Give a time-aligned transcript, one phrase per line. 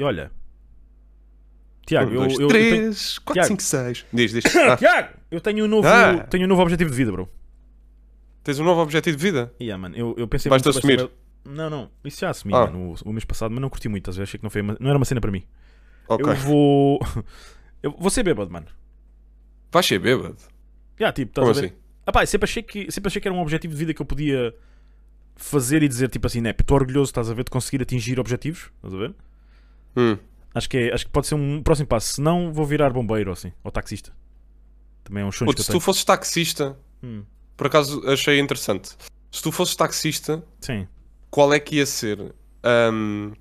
[0.00, 0.32] E olha.
[1.86, 2.70] Tiago, Um, eu, dois, eu, eu tenho...
[2.70, 3.48] três, quatro, Tiago.
[3.48, 4.06] cinco, seis.
[4.12, 4.44] Diz, diz.
[4.56, 6.20] Ah, Tiago, eu tenho um novo, Ah.
[6.24, 7.28] tenho um novo objetivo de vida, bro.
[8.42, 9.52] tens um novo objetivo de vida?
[9.60, 11.10] Yeah, mano, eu, eu pensei Vais-te sobre assumir?
[11.44, 12.66] Não, não, isso já assumi, Ah.
[12.66, 14.62] mano, o, o mês passado, mas não curti muito, às vezes achei que não, foi
[14.62, 15.44] uma- não era uma cena para mim.
[16.08, 16.26] Ok.
[16.32, 17.00] Eu vou.
[17.82, 18.66] Eu vou ser bêbado, mano.
[19.72, 20.36] Vais ser bêbado?
[20.98, 21.66] Já, tipo, estás Como a ver?
[21.68, 21.76] assim?
[22.06, 24.06] Ah, pá, sempre, achei que, sempre achei que era um objetivo de vida que eu
[24.06, 24.54] podia
[25.36, 28.70] fazer e dizer, tipo assim, né, estou orgulhoso, estás a ver, de conseguir atingir objetivos,
[28.76, 29.14] estás a ver?
[29.96, 30.16] Hum.
[30.54, 32.14] Acho que, é, acho que pode ser um próximo passo.
[32.14, 34.12] Se não, vou virar bombeiro ou assim, ou taxista.
[35.04, 37.22] Também é um sonho eu se tu fosses taxista, Hum,
[37.56, 38.90] por acaso achei interessante.
[39.30, 40.86] Se tu fosses taxista, sim.
[41.30, 42.34] qual é que ia ser
[42.92, 43.32] hum,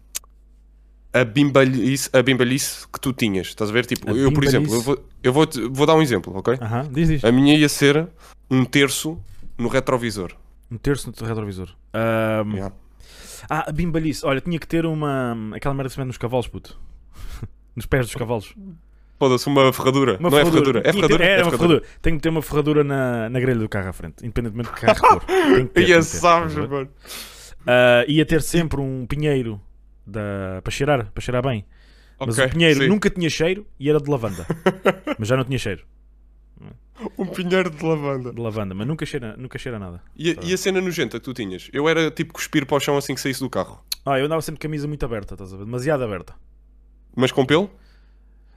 [1.12, 3.48] a, bimbalhice, a bimbalhice que tu tinhas?
[3.48, 3.86] Estás a ver?
[3.86, 6.58] Tipo, A eu, por exemplo, eu, vou, eu vou, vou dar um exemplo, ok?
[6.62, 7.24] Aham, diz, diz.
[7.24, 8.08] A minha ia ser
[8.50, 9.20] um terço
[9.58, 10.34] no retrovisor.
[10.72, 11.76] Um terço no retrovisor.
[11.94, 12.76] Ahm, Yeah.
[13.50, 14.26] Ah, a bimbalice.
[14.26, 15.36] Olha, tinha que ter uma.
[15.56, 16.80] aquela merda que se mete nos cavalos, puto.
[17.76, 18.54] nos pés dos cavalos.
[19.18, 20.18] Foda-se, uma ferradura.
[20.20, 21.26] Uma não é ferradura, é que ter- ferradura.
[21.26, 21.84] É, é uma ferradura.
[22.02, 24.96] Tenho que ter uma ferradura na, na grelha do carro à frente, independentemente do carro
[24.96, 25.24] for.
[25.26, 26.90] Tem que ter, E sabes, mano.
[27.68, 29.60] Ah, ia ter sempre um pinheiro
[30.06, 30.62] da...
[30.64, 31.66] para cheirar, para cheirar bem.
[32.18, 32.88] Mas o pinheiro sim.
[32.88, 34.46] nunca tinha cheiro e era de lavanda.
[35.20, 35.84] mas já não tinha cheiro
[37.18, 38.34] Um pinheiro de lavanda.
[38.34, 40.02] de lavanda, mas nunca cheira, nunca cheira nada.
[40.16, 41.70] E, a- e a cena nogenta que tu tinhas?
[41.72, 43.84] Eu era tipo cuspir para o chão assim que saísse do carro.
[44.06, 45.66] Ah, eu andava sempre de camisa muito aberta, estás a ver?
[45.66, 46.34] Demasiado aberta.
[47.16, 47.70] Mas com pelo?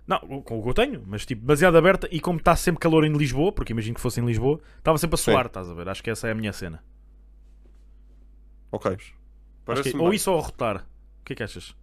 [0.07, 3.05] Não, com o que eu tenho, mas tipo, demasiado aberta e como está sempre calor
[3.05, 5.47] em Lisboa, porque imagino que fosse em Lisboa, estava sempre a suar, Sim.
[5.47, 5.89] estás a ver?
[5.89, 6.83] Acho que essa é a minha cena.
[8.73, 8.97] Ok.
[9.83, 10.79] Que- ou isso ou rotar.
[11.21, 11.75] O que é que achas?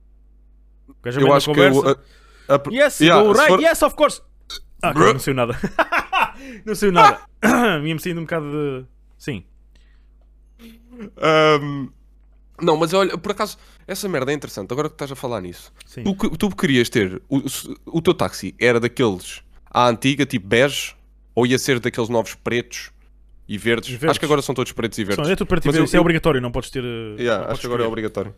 [1.03, 2.01] Eu acho que eu, conversa.
[2.49, 4.21] a- Yes, Yeah, right, for- yes, of course.
[4.81, 5.53] Ah, não saiu nada.
[6.65, 7.21] não saiu nada.
[7.85, 8.85] Ia-me saindo um bocado de.
[9.17, 9.43] Sim.
[11.17, 11.89] Ahm,
[12.61, 14.71] não, mas olha, por acaso, essa merda é interessante.
[14.71, 16.03] Agora que estás a falar nisso, Sim.
[16.03, 17.41] tu, tu querias ter o,
[17.85, 20.93] o teu táxi era daqueles à antiga, tipo bege,
[21.33, 22.91] ou ia ser daqueles novos pretos
[23.47, 23.89] e verdes?
[23.89, 24.09] E verdes.
[24.11, 25.25] Acho que agora são todos pretos e verdes.
[25.25, 26.83] Só, é tudo para ti Mas ver, eu- Isso é obrigatório, não podes ter.
[27.17, 28.35] Yeah, não acho que agora é obrigatório.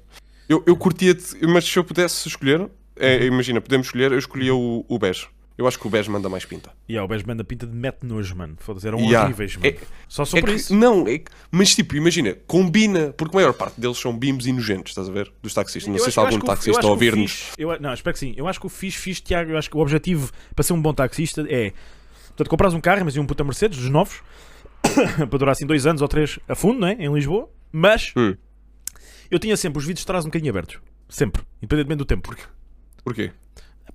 [0.47, 1.15] Eu, eu curtia,
[1.47, 5.27] mas se eu pudesse escolher, é, imagina, podemos escolher, eu escolhia o, o bege.
[5.57, 6.71] Eu acho que o bege manda mais pinta.
[6.89, 8.55] Yeah, o beijo band da pinta de mete nojo, mano.
[8.57, 9.25] Foda-se, eram Yeah.
[9.25, 9.67] horríveis, mano.
[9.67, 10.73] É- Só só É por que- isso.
[10.75, 14.51] Não, é que- mas tipo, imagina, combina, porque a maior parte deles são bimos e
[14.53, 15.31] nojentos, estás a ver?
[15.41, 15.87] Dos taxistas.
[15.87, 17.51] Não Eu sei acho- se algum taxista a ouvir-nos.
[17.79, 18.33] Não, espero que sim.
[18.37, 20.81] Eu acho que o fixe, fixe, Tiago, eu acho que o objetivo para ser um
[20.81, 21.73] bom taxista é.
[22.29, 24.21] Portanto, compras um carro, mas um puta Mercedes, dos novos,
[25.29, 26.93] para durar assim dois anos ou três a fundo, não é?
[26.93, 27.49] Em Lisboa.
[27.71, 28.35] Mas Hum.
[29.29, 30.79] eu tinha sempre os vidros de trás um bocadinho abertos.
[31.07, 31.43] Sempre.
[31.61, 32.35] Independentemente do tempo.
[33.03, 33.31] Porquê?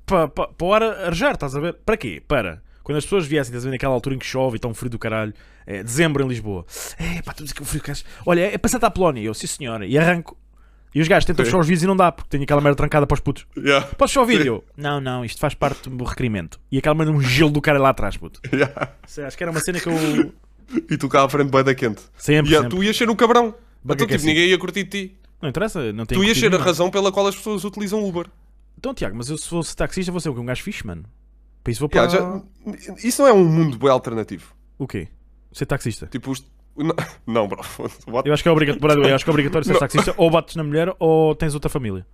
[0.06, 1.74] Para, para, para o ar arejar, estás a ver?
[1.84, 2.22] Para quê?
[2.26, 2.62] Para.
[2.82, 4.74] Quando as pessoas viessem, estás a ver, naquela altura em que chove e está um
[4.74, 5.34] frio do caralho,
[5.66, 6.64] é, dezembro em Lisboa.
[6.98, 7.92] É, pá, dizes que o frio que
[8.24, 9.20] Olha, é para Santa Apolónia.
[9.22, 9.84] Eu, sim senhora.
[9.84, 10.38] E arranco.
[10.94, 11.50] E os gajos tentam Sim.
[11.50, 13.44] fechar os vidros e não dá, porque tem aquela merda trancada para os putos.
[13.54, 13.86] Yeah.
[13.98, 14.40] Podes só ouvir?
[14.40, 14.48] Sim.
[14.48, 16.58] Eu, não, não, isto faz parte do requerimento.
[16.72, 18.40] E aquela merda, um gelo do cara lá atrás, puto.
[18.50, 18.92] Yeah.
[19.06, 19.92] Sei, Acho que era uma cena que eu.
[20.90, 22.02] E tu cá à frente, bem da quente.
[22.16, 22.76] Sempre, Yeah, sempre.
[22.78, 23.54] tu ias ser um cabrão.
[23.84, 24.26] Então, é tipo, assim.
[24.26, 25.16] ninguém ia curtir de ti.
[25.40, 28.26] Não interessa, não tem Tu ias ser a razão pela qual as pessoas utilizam Uber.
[28.78, 30.40] Então, Tiago, mas eu se fosse taxista, vou ser o quê?
[30.40, 31.04] Um gajo fixe, mano.
[31.64, 32.04] Para isso vou para.
[32.04, 34.54] Yeah, já- Isso não é um mundo bem alternativo.
[34.78, 35.08] O quê?
[35.52, 36.06] Ser taxista.
[36.06, 36.44] Tipo, os...
[36.76, 36.94] não,
[37.26, 37.60] não, bro.
[38.06, 38.28] What?
[38.28, 40.62] Eu acho que é obrigatório, eu acho que é obrigatório ser taxista, ou bates na
[40.62, 42.06] mulher ou tens outra família.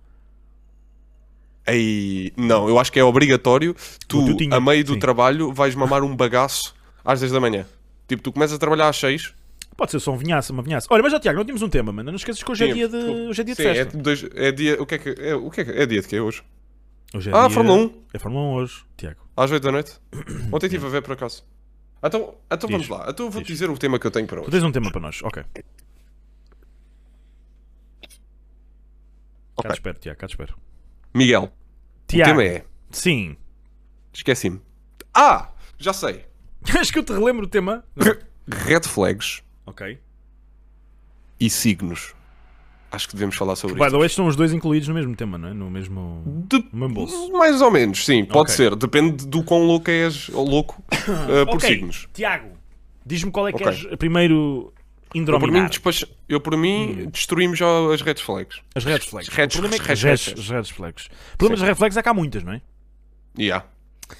[1.65, 3.75] Ei, não, eu acho que é obrigatório.
[4.07, 4.19] Tu,
[4.51, 4.99] a meio do sim.
[4.99, 6.75] trabalho, vais mamar um bagaço
[7.05, 7.65] às 10 da manhã.
[8.07, 9.33] Tipo, tu começas a trabalhar às 6.
[9.77, 10.87] Pode ser só um vinhaça, uma vinhaça.
[10.89, 12.11] Olha, mas já, Tiago, não tínhamos um tema, mano.
[12.11, 13.97] Não esqueças que hoje é dia de, hoje é dia de é, festa.
[13.97, 14.81] dois, é dia.
[14.81, 15.35] O que é que é?
[15.35, 16.43] O que é, que- é dia de quê hoje?
[17.13, 18.03] Hoje é Ah, dia- Fórmula 1.
[18.13, 19.21] É Fórmula 1 hoje, Tiago.
[19.37, 19.99] Às 8 da noite?
[20.51, 21.45] Ontem estive a ver por acaso.
[22.03, 23.05] Então, então vamos lá.
[23.09, 23.57] Então vou-te Diz.
[23.59, 24.51] dizer o tema que eu tenho para Tu hoje.
[24.51, 25.43] tens um tema para nós, ok.
[25.43, 25.61] Cá
[29.55, 29.71] Ok.
[29.71, 30.57] te espero, Tiago, cá te espero.
[31.13, 31.51] Miguel,
[32.07, 32.65] Tiago, o tema é.
[32.91, 33.37] sim.
[34.11, 34.61] Esqueci-me.
[35.13, 35.51] Ah!
[35.77, 36.25] Já sei.
[36.79, 37.83] Acho que eu te relembro o tema.
[38.47, 39.99] Red flags ok.
[41.39, 42.13] e signos.
[42.93, 43.91] Acho que devemos falar sobre By isso.
[43.91, 45.53] the way, estão os dois incluídos no mesmo tema, não é?
[45.53, 47.31] No mesmo, De- no mesmo bolso.
[47.31, 48.55] Mais ou menos, sim, pode Ok.
[48.55, 48.75] ser.
[48.75, 52.07] Depende do quão louco és ou louco uh, por ok, signos.
[52.13, 52.49] Tiago,
[53.03, 53.67] diz-me qual é que Ok.
[53.89, 55.69] és primeiro Eu por, mim, indrominar.
[55.69, 58.61] despacha- eu, por mim, destruímos já as red flags.
[58.75, 59.27] As red flags.
[59.29, 60.17] Red- o problema é que as red-
[60.71, 61.07] flags.
[61.33, 62.61] O problema das red flags é que há muitas, não é?
[63.37, 63.65] Yeah.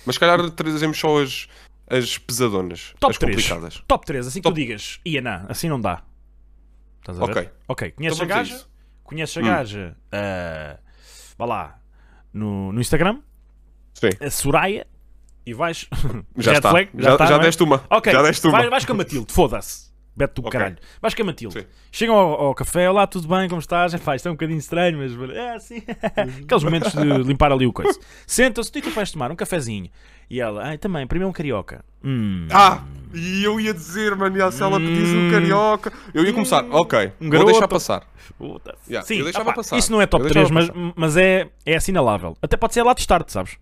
[0.03, 1.47] Mas se calhar trazemos só as,
[1.87, 3.35] as pesadonas, Top as 3.
[3.35, 3.83] complicadas.
[3.87, 6.01] Top 3, assim que Top- tu digas, ia não, assim não dá.
[7.03, 7.31] Estás a ver?
[7.31, 7.49] Ok.
[7.67, 8.65] Ok, conheces Então a gaja?
[9.03, 9.43] Conheces a Hum.
[9.43, 9.97] gaja?
[10.11, 10.77] ah,
[11.37, 11.79] vá lá,
[12.33, 13.19] no, no Instagram,
[13.93, 14.09] Sim.
[14.25, 14.87] a Soraya,
[15.45, 15.87] e vais.
[16.37, 16.69] Já está.
[16.71, 16.89] flag?
[16.95, 17.39] Já, está, já é?
[17.39, 17.83] deste uma.
[17.89, 18.57] Ok, Já deste uma.
[18.57, 19.91] vai- vais com a Matilde, foda-se.
[20.15, 20.59] Beto do Ok.
[20.59, 20.77] caralho.
[21.01, 21.59] Vais com a Matilde.
[21.59, 21.65] Sim.
[21.91, 23.93] Chegam ao, ao café, olá, tudo bem, como estás?
[23.93, 25.81] Epá, isto é um bocadinho estranho, mas é assim.
[26.43, 27.99] Aqueles momentos de limpar ali o coisa.
[28.27, 29.31] Sentam-se, o que é que tu vais tomar?
[29.31, 29.89] Um cafezinho.
[30.29, 31.83] E ela, ai, também, primeiro um carioca.
[32.03, 32.47] Hum.
[32.51, 32.83] Ah!
[33.13, 35.31] E eu ia dizer, mano, se ela pedisse um Hum.
[35.31, 35.93] carioca.
[36.13, 37.51] Eu ia começar, ok, Um vou garoto.
[37.51, 38.03] deixar passar.
[38.37, 38.75] Puta.
[38.87, 39.77] Yeah, Sim, eu deixava opá, passar.
[39.77, 42.35] isso não é top Eu 3, mas, mas é, é assinalável.
[42.41, 43.57] Até pode ser lá de start, sabes?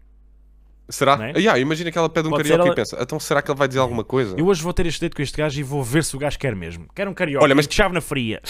[0.92, 1.14] Será?
[1.14, 1.32] É?
[1.36, 3.42] Ah, yeah, imagina que ela pede um Pode carioca ser e ela- pensa, então será
[3.42, 4.36] que ele vai dizer alguma coisa?
[4.38, 6.38] Eu hoje vou ter este date com este gajo e vou ver se o gajo
[6.38, 6.86] quer mesmo.
[6.94, 8.42] Quer um carioca, Olha, mas- de chave na fria.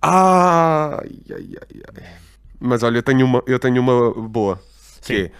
[0.00, 2.12] Ah, ai, ai, ai, ai.
[2.58, 4.56] Mas olha, eu tenho uma, eu tenho uma boa.
[5.00, 5.22] Que Sim.
[5.24, 5.30] é,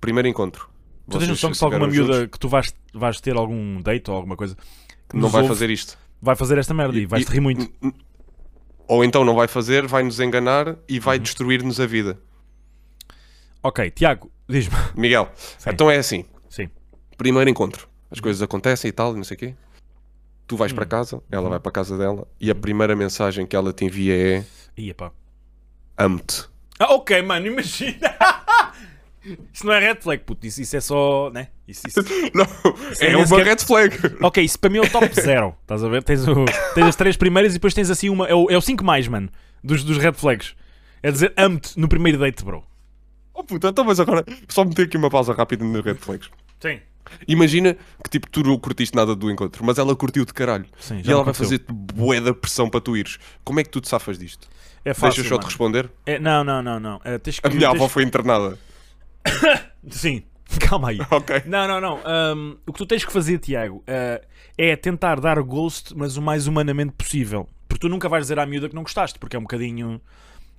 [0.00, 0.68] primeiro encontro.
[1.10, 4.10] Tu tens noção que se alguma miúda juntos, que tu vais, vais ter algum date
[4.10, 4.56] ou alguma coisa
[5.08, 5.98] que não vai ouve, fazer isto.
[6.22, 7.70] vai fazer esta merda e vais-te rir muito.
[8.88, 11.00] Ou então não vai fazer, vai nos enganar e Uhum.
[11.00, 12.18] vai destruir-nos a vida.
[13.64, 14.76] Ok, Tiago, diz-me.
[14.94, 15.28] Miguel,
[15.58, 15.70] Sim.
[15.70, 16.24] então é assim.
[16.50, 16.68] Sim.
[17.16, 17.88] Primeiro encontro.
[18.10, 19.54] As coisas acontecem e tal, e não sei o quê.
[20.46, 20.74] Tu vais Hum.
[20.76, 21.48] para casa, ela Uhum.
[21.50, 24.44] vai para a casa dela e a primeira mensagem que ela te envia é
[24.76, 25.10] Ia pá.
[25.96, 26.44] amo-te.
[26.78, 28.14] Ah, ok, mano, imagina.
[29.52, 30.46] Isso não é red flag, puto.
[30.46, 31.30] Isso, isso é só.
[31.32, 31.48] Né?
[31.66, 32.00] Isso, isso...
[32.34, 32.44] Não,
[33.00, 33.96] é é nem uma sequer- red flag.
[34.20, 35.56] Ok, isso para mim é o top zero.
[35.62, 36.02] Estás a ver?
[36.02, 36.44] Tens, o-
[36.74, 38.26] tens as três primeiras e depois tens assim uma.
[38.28, 39.30] É o, é o cinco mais, mano.
[39.62, 40.54] Dos, dos red flags.
[41.02, 42.62] É dizer amo-te no primeiro date, bro.
[43.34, 46.30] Oh puta, então mas agora só meter aqui uma pausa rápida nos red flags.
[46.60, 46.78] Sim.
[47.28, 50.64] Imagina que tipo tu não curtiste nada do encontro, mas ela curtiu de caralho.
[50.78, 51.58] Sim, e ela vai aconteceu.
[51.58, 53.18] fazer bué da pressão para tu ires.
[53.44, 54.48] Como é que tu te safas disto?
[54.84, 55.22] É fácil.
[55.22, 55.90] Deixas só te responder?
[56.06, 57.00] É, não, não, não, não.
[57.04, 58.58] É, tens que, A minha tens- avó foi internada.
[59.90, 60.22] Sim,
[60.60, 60.98] calma aí.
[61.10, 61.42] Ok.
[61.46, 62.00] Não, não, não.
[62.04, 64.20] Ahm, o que tu tens que fazer, Tiago, ah,
[64.56, 67.48] é tentar dar ghost, mas o mais humanamente possível.
[67.68, 70.00] Porque tu nunca vais dizer à miúda que não gostaste, porque é um bocadinho.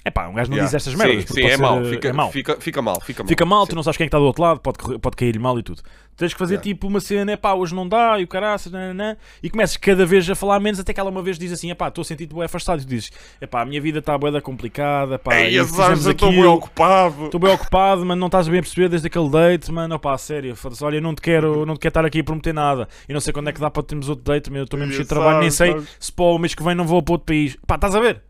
[0.08, 0.68] É pá, um gajo não Yeah.
[0.68, 1.26] diz estas merdas.
[1.26, 2.32] Sim, sim é, ser, ah, Fica, é mau.
[2.32, 3.02] Fica, fica mal.
[3.02, 3.28] Fica mal.
[3.28, 5.40] Fica mal, tu não sabes quem é que está do outro lado, pode, pode cair
[5.40, 5.82] mal e tudo.
[6.16, 6.64] Tens que fazer Yeah.
[6.64, 10.06] tipo uma cena, é pá, hoje não dá, e o caraças, nananã, e começas cada
[10.06, 12.06] vez a falar menos, até que ela uma vez diz assim, é pá, estou a
[12.06, 13.12] sentir-te bué afastado, e tu dizes,
[13.42, 16.12] é pá, a minha vida está bué da complicada, pá, Ei, e azar, fizemos eu
[16.12, 17.26] estou bem ocupado.
[17.26, 19.96] Estou bem ocupado, mas não estás bem a perceber desde aquele date, mano.
[19.96, 22.88] Opá, sério, olha, eu não te quero, não te quero estar aqui a prometer nada.
[23.10, 25.04] E não sei quando é que dá para termos outro date, eu Estou mesmo cheio
[25.04, 25.90] de trabalho, nem sei sabes.
[26.00, 27.58] se para o mês que vem não vou para outro país.
[27.66, 28.22] Pá, estás a ver?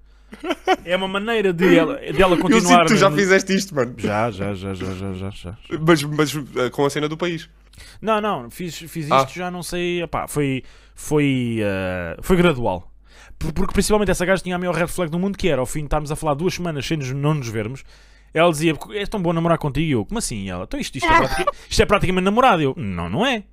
[0.83, 2.61] É uma maneira de ela, de ela Eu continuar.
[2.61, 3.93] sinto que tu já fizeste isto, mano.
[3.97, 5.57] Já, já, já, já, já, já, já.
[5.85, 7.49] Mas, mas eh, com a cena do país.
[8.01, 9.27] Não, não, fiz, fiz isto, Ah.
[9.29, 10.01] já não sei.
[10.03, 12.91] Opá, foi, foi, eh, foi gradual.
[13.37, 15.65] Por- Porque principalmente essa gaja tinha a maior red flag do mundo que era ao
[15.65, 17.83] fim de estarmos a falar duas semanas sem nos, não nos vermos.
[18.33, 19.85] Ela dizia, é tão bom namorar contigo.
[19.87, 20.43] E eu, como assim?
[20.45, 22.61] E ela, então isto, isto, é pratica- isto é praticamente namorado.
[22.61, 23.43] E eu, não, não é.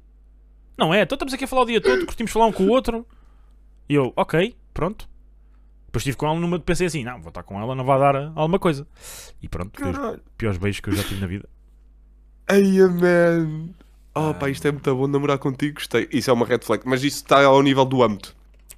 [0.78, 1.02] Não é.
[1.02, 3.06] Então estamos aqui a falar o dia todo, curtimos falar um com o outro.
[3.88, 5.08] E eu, ok, pronto.
[5.92, 7.98] Depois estive com ela numa de pensei assim, não, vou estar com ela, não vai
[7.98, 8.86] dar eh, alguma coisa.
[9.42, 10.22] E pronto, Caralho.
[10.38, 11.46] piores beijos que eu já tive na vida.
[12.48, 13.68] Ai, man.
[14.14, 16.08] Oh, pá, isto é muito bom namorar contigo, gostei.
[16.10, 18.34] Isso é uma red flag, mas isso está ao nível do âmbito.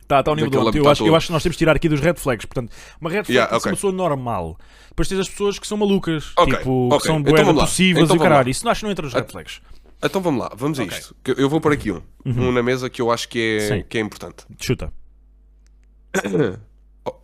[0.08, 0.78] Tá, está ao nível do Daquele âmbito.
[0.78, 2.44] Eu âmbito acho, eu acho que nós temos de tirar aqui dos red flags.
[2.46, 3.70] Portanto, uma red flag Yeah, tem que ser ok.
[3.70, 4.58] uma pessoa normal.
[4.88, 7.06] Depois tens as pessoas que são malucas, Ok, tipo, que ok.
[7.06, 8.49] são Então boedas possíveis Então e o caralho.
[8.50, 9.61] Isso não acho que não entra nos red flags.
[10.02, 11.16] Então vamos lá, vamos a isto.
[11.22, 12.02] Que Eu vou pôr aqui um.
[12.25, 12.49] Uhum.
[12.49, 13.84] Um na mesa que eu acho que é, Sim.
[13.88, 14.44] que é importante.
[14.58, 14.93] Chuta.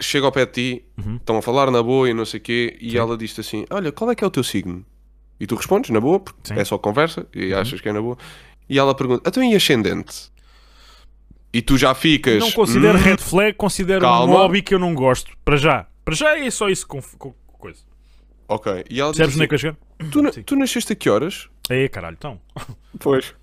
[0.01, 1.17] Chega ao pé de ti, Uhum.
[1.17, 2.99] estão a falar na boa e não sei o quê, e Sim.
[2.99, 4.85] ela diz assim: Olha, qual é que é o teu signo?
[5.39, 6.55] E tu respondes na boa, porque Sim.
[6.55, 6.61] Uhum.
[6.61, 8.19] é só conversa e achas que é na boa.
[8.69, 10.31] E ela pergunta: Então e ascendente?
[11.53, 12.39] E tu já ficas.
[12.41, 14.33] Não considero "Hum, red flag, considero um Calma.
[14.35, 15.33] hobby que eu não gosto.
[15.45, 15.87] Para já.
[16.05, 17.81] Para já é só isso com, com coisa.
[18.49, 18.85] Ok.
[18.89, 20.11] E ela diz Percebes onde é que assim, eu chegar?
[20.13, 21.49] tu, na- tu nasceste a que horas?
[21.69, 22.41] É, caralho, então.
[23.01, 23.35] Pois.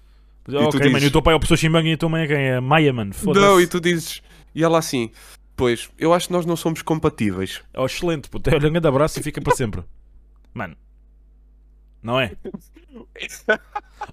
[0.46, 2.24] tu ok, dizes- mano, e o teu pai é o Shimbang e a tua mãe
[2.24, 2.38] é quem?
[2.38, 3.12] É Maia, mano.
[3.24, 4.22] Não, e tu dizes.
[4.56, 5.12] E ela assim:
[5.58, 7.64] Pois, eu acho que nós não somos compatíveis.
[7.76, 8.48] Oh, excelente, puto.
[8.50, 9.84] Olha, um grande abraço e fica para sempre.
[10.54, 10.78] Mano.
[12.02, 12.32] Não é?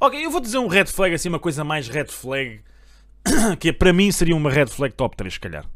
[0.01, 2.63] ok, eu vou dizer um red flag, assim, uma coisa mais red flag,
[3.61, 5.67] que é, para mim seria uma red flag top 3, se calhar.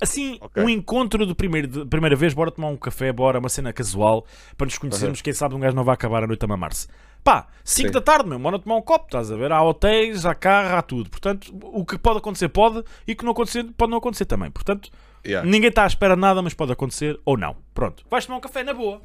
[0.00, 0.62] Assim, Ok.
[0.62, 4.24] um encontro de, primeiro, de primeira vez, bora tomar um café, bora, uma cena casual,
[4.56, 6.86] para nos conhecermos, quem sabe um gajo não vai acabar a noite a mamar-se.
[7.22, 7.92] Pá, 5 Sim.
[7.92, 9.52] da tarde, meu, bora tomar um copo, estás a ver?
[9.52, 11.10] Há hotéis, há carro, há tudo.
[11.10, 14.50] Portanto, o que pode acontecer pode, e o que não acontecer pode não acontecer também.
[14.50, 14.90] Portanto,
[15.22, 15.46] Yeah.
[15.46, 17.54] Ninguém está à espera de nada, mas pode acontecer ou não.
[17.74, 18.02] Pronto.
[18.10, 19.02] Vais tomar um café na boa.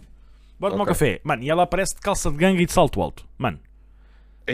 [0.58, 1.20] Bora tomar um café.
[1.26, 3.26] Mano, e ela aparece de calça de ganga e de salto alto.
[3.38, 3.60] Mano,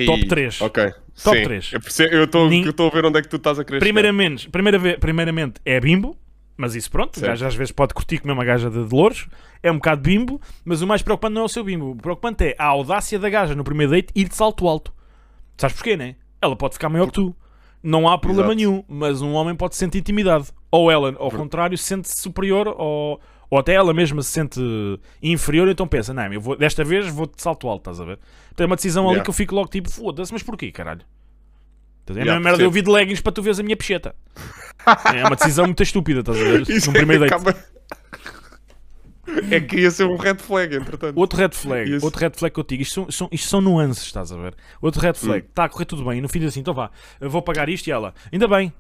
[0.07, 0.59] Top três.
[0.59, 0.91] Ok.
[1.23, 1.43] Top Sim.
[1.43, 1.71] três.
[1.71, 3.77] Eu percebo- Eu estou Nin- a ver onde é que tu estás a chegar.
[3.79, 6.17] primeiramente, primeira primeiramente é bimbo.
[6.61, 7.31] Mas isso pronto, o Certo.
[7.31, 9.27] gajo às vezes pode curtir comer uma gaja de, louros.
[9.63, 11.89] É um bocado bimbo, mas o mais preocupante não é o seu bimbo.
[11.91, 14.93] O preocupante é a audácia da gaja no primeiro date ir de salto alto.
[15.57, 16.15] Sabes porquê, né?
[16.39, 17.35] Ela pode ficar maior que tu.
[17.81, 18.55] Não há problema Exato.
[18.57, 20.45] nenhum, mas um homem pode se sentir intimidado.
[20.69, 24.59] Ou ela, ao contrário, se sente superior, ou, ou até ela mesma se sente
[25.21, 28.19] inferior, então pensa, não, eu vou, desta vez vou de salto alto, estás a ver?
[28.53, 29.23] Então é uma decisão ali Yeah.
[29.23, 31.01] que eu fico logo tipo, foda-se, mas porquê, caralho?
[32.09, 34.15] É a mesma merda de eu vir de leggings para tu veres a minha pecheta.
[35.15, 36.61] É uma decisão muito estúpida, estás a ver?
[36.69, 37.33] Isso Num primeiro date.
[37.35, 37.55] acaba-
[39.51, 41.15] É que ia ser um red flag, entretanto.
[41.17, 42.03] Outro red flag, Isso.
[42.05, 44.55] outro red flag que eu digo, isto são, são- isto são nuances, estás a ver?
[44.81, 45.47] Outro red flag, Hum.
[45.49, 46.89] está a correr tudo bem, e no fim diz assim, então vá,
[47.19, 48.73] eu vou pagar isto e ela, ainda bem.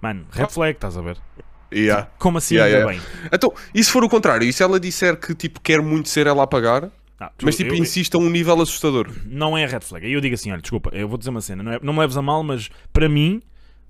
[0.00, 1.16] Mano, red flag, estás a ver?
[1.72, 2.08] Yeah.
[2.18, 3.06] Como assim, Yeah, ainda yeah.
[3.06, 3.28] bem?
[3.32, 4.46] Então, e se for o contrário?
[4.46, 6.90] E se ela disser que tipo, quer muito ser ela a pagar,
[7.28, 9.10] Tu- mas tipo, eu- insiste a um nível assustador?
[9.26, 10.06] não é red flag.
[10.06, 12.00] Aí eu digo assim: olha, desculpa, eu vou dizer uma cena, não, é, não me
[12.00, 13.42] leves a mal, mas para mim,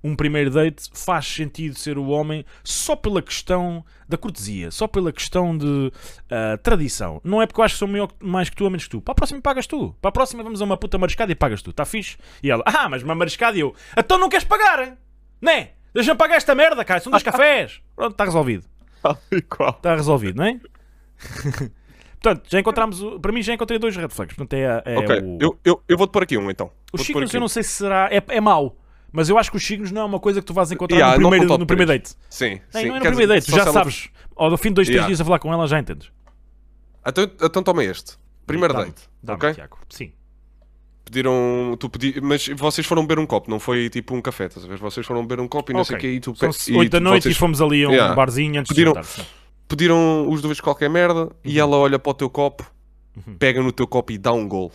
[0.03, 5.13] um primeiro date faz sentido ser o homem só pela questão da cortesia, só pela
[5.13, 5.93] questão de
[6.31, 7.21] ah, tradição.
[7.23, 9.01] Não é porque eu acho que sou maior, mais que tu ou menos que tu.
[9.01, 9.95] Para a próxima pagas tu.
[10.01, 11.71] Para a próxima vamos a uma puta mariscada e pagas tu.
[11.71, 12.17] Está fixe?
[12.43, 14.97] E ela, ah, mas uma mariscada e eu, então não queres pagar?
[15.41, 15.71] Né?
[15.93, 17.81] Deixa-me pagar esta merda, cara, são dois cafés.
[17.95, 18.65] Pronto, está resolvido.
[19.77, 20.61] Está resolvido, não é?
[22.23, 24.37] Portanto, já encontramos, o- para mim já encontrei dois red flags.
[24.37, 25.39] Portanto, é, é o...
[25.41, 26.71] eu, eu, eu vou-te pôr aqui um então.
[26.93, 28.09] Os signos eu não sei se será.
[28.13, 28.77] É, é mau.
[29.13, 31.19] Mas eu acho que os signos não é uma coisa que tu vais encontrar Yeah,
[31.19, 32.11] no, primeiro, no primeiro date.
[32.29, 32.87] Sim, sim.
[32.89, 34.09] não é no primeiro date, tu já ela- sabes.
[34.37, 35.07] Ao fim de dois, três Yeah.
[35.09, 36.11] dias a falar com ela, já entendes.
[37.07, 38.13] Então, então toma este.
[38.47, 39.03] Primeiro Dá-me, date.
[39.23, 39.55] dá-me, ok?
[39.55, 39.79] Tiago.
[39.89, 40.13] Sim.
[41.05, 41.77] Pediram.
[41.79, 44.69] Tu pedi, mas vocês foram beber um copo, não foi tipo um café, estás a
[44.69, 44.79] ver?
[44.79, 46.91] Vocês foram beber um copo e não sei o que e tu São e 8
[46.93, 48.15] da noite vocês e fomos ali a um Yeah.
[48.15, 49.27] barzinho antes Pediram- de jantar.
[49.71, 52.69] Pediram os dois qualquer merda e ela olha para o teu copo,
[53.17, 53.37] Uhum.
[53.37, 54.73] pega no teu copo e dá um gol.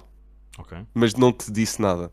[0.57, 0.77] Ok.
[0.93, 2.09] Mas não te disse nada.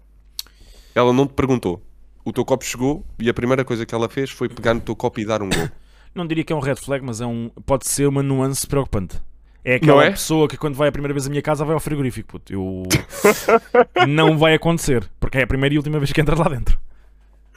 [0.93, 1.81] Ela não te perguntou.
[2.25, 4.97] O teu copo chegou e a primeira coisa que ela fez foi pegar no teu
[4.97, 5.69] copo e dar um gol.
[6.15, 9.19] Não diria que é um red flag, mas é um, pode ser uma nuance preocupante.
[9.65, 10.11] É aquela é?
[10.11, 12.33] pessoa que quando vai a primeira vez à minha casa vai ao frigorífico.
[12.33, 12.53] Puto.
[12.53, 12.83] Eu...
[14.07, 16.79] não vai acontecer, porque é a primeira e última vez que entras lá dentro.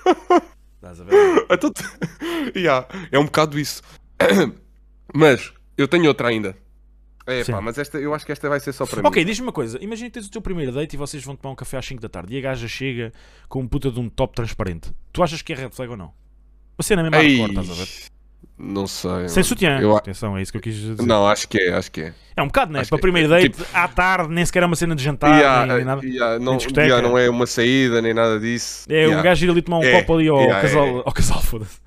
[0.76, 1.46] Estás a ver?
[1.50, 1.72] Então,
[2.56, 3.82] Yeah, é um bocado isso.
[5.14, 6.56] Mas eu tenho outra ainda.
[7.28, 7.54] É Sim.
[7.54, 9.08] pá, mas esta, eu acho que esta vai ser só para mim.
[9.08, 9.80] Ok, diz-me uma coisa.
[9.82, 12.00] Imagina que tens o teu primeiro date e vocês vão tomar um café às 5
[12.00, 13.12] da tarde e a gaja chega
[13.50, 14.92] com um puta de um top transparente.
[15.12, 16.14] Tu achas que é red flag ou não?
[16.78, 17.90] Uma cena mesmo Ei, hardcore, estás a ver?
[18.60, 19.28] Não sei.
[19.28, 19.80] Sem sutiã.
[19.82, 21.02] Eu Atenção, é isso que eu quis dizer.
[21.02, 22.14] Não, acho que é, acho que é.
[22.38, 22.82] É um bocado, né?
[22.82, 25.04] Acho Para o que- primeiro date, tipo- à tarde, nem sequer é uma cena de
[25.04, 26.06] jantar, Yeah, nem, nem nada.
[26.06, 26.86] yeah, não, discoteca.
[26.88, 28.86] yeah, não é uma saída nem nada disso.
[28.88, 30.86] É um gajo ir ali tomar um É, copo ali ao yeah, casal.
[31.00, 31.04] é.
[31.06, 31.80] Ao casal, foda-se.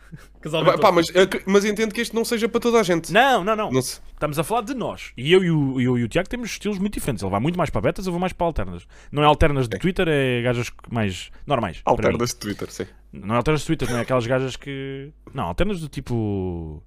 [0.81, 3.12] Pá, mas, é mas entendo que este não seja para toda a gente.
[3.12, 3.71] Não, não, não.
[3.71, 5.12] Não se- Estamos a falar de nós.
[5.17, 7.23] E eu e o, eu e o Tiago temos estilos muito diferentes.
[7.23, 8.87] Ele vai muito mais para betas, eu vou mais para alternas.
[9.12, 11.81] Não é alternas de Twitter, é gajas mais normais.
[11.85, 12.87] Alternas de Twitter, sim.
[13.12, 15.11] Não é alternas de Twitter, não é aquelas gajas que.
[15.33, 16.83] Não, alternas do tipo.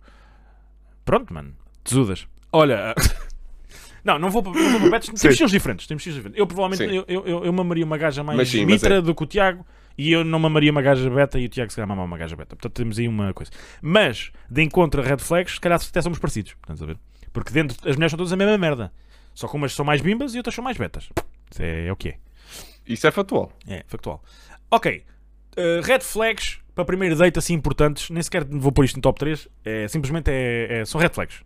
[1.05, 1.53] Pronto, mano.
[1.83, 2.27] Tesudas.
[2.51, 2.93] Olha.
[4.03, 5.09] Não, não vou para, não vou para betas.
[5.09, 5.85] Temos estilos diferentes.
[5.85, 6.39] Temos estilos diferentes.
[6.39, 6.95] Eu provavelmente Sim.
[6.97, 9.01] eu, eu, eu, eu mamaria uma gaja mais Mas sim, mitra é.
[9.01, 9.63] do que o Tiago
[10.01, 12.35] e eu não mamaria uma gaja beta e o Tiago se calhar mamava uma gaja
[12.35, 12.55] beta.
[12.55, 13.51] Portanto, temos aí uma coisa.
[13.81, 16.55] Mas, de encontro a red flags, se calhar até somos parecidos.
[16.59, 16.97] Estás a ver?
[17.31, 18.91] Porque dentro, as mulheres são todas a mesma merda.
[19.35, 21.07] Só que umas são mais bimbas e outras são mais betas.
[21.51, 22.17] Isso é, é o que é.
[22.87, 23.53] Isso é factual.
[23.67, 24.23] É, factual.
[24.71, 25.03] Ok.
[25.55, 28.09] Uh, red flags para primeiro date assim importantes.
[28.09, 29.47] Nem sequer vou pôr isto no top 3.
[29.63, 31.43] É, simplesmente é, é- são red flags.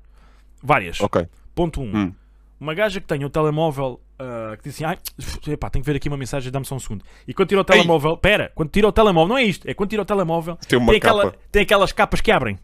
[0.64, 1.02] Várias.
[1.02, 1.28] Ok.
[1.54, 1.84] Ponto 1.
[1.84, 1.98] Um.
[1.98, 2.14] Hum.
[2.60, 4.98] Uma gaja que tenha o telemóvel uh, que diz assim: Ai,
[5.52, 7.04] epá, tenho que ver aqui uma mensagem, dá-me só um segundo.
[7.28, 9.90] E quando tira o telemóvel, pera, quando tira o telemóvel, não é isto, é quando
[9.90, 12.58] tira o telemóvel, Tem uma aquela, tem aquelas capas que abrem.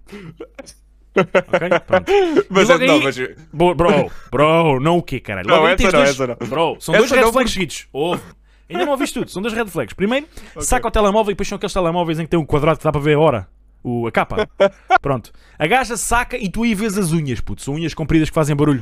[1.15, 1.69] ok?
[1.85, 2.11] Pronto.
[2.49, 3.17] Mas é, não, aí- mas
[3.51, 5.47] Bro, bro, bro, não o quê, caralho?
[5.47, 6.35] Não, essa não, dois- essa não.
[6.47, 7.87] Bro, são Essa dois red flags seguidos.
[7.91, 8.21] Ouve.
[8.69, 9.93] Ainda não ouviste tudo, são dois red flags.
[9.93, 10.25] Primeiro,
[10.59, 12.91] saca o telemóvel e depois são aqueles telemóveis em que tem um quadrado que dá
[12.91, 13.47] para ver a hora.
[13.83, 14.47] O, a capa.
[15.01, 15.31] Pronto.
[15.57, 17.61] A gaja saca e tu aí vês as unhas, puto.
[17.61, 18.81] São unhas compridas que fazem barulho.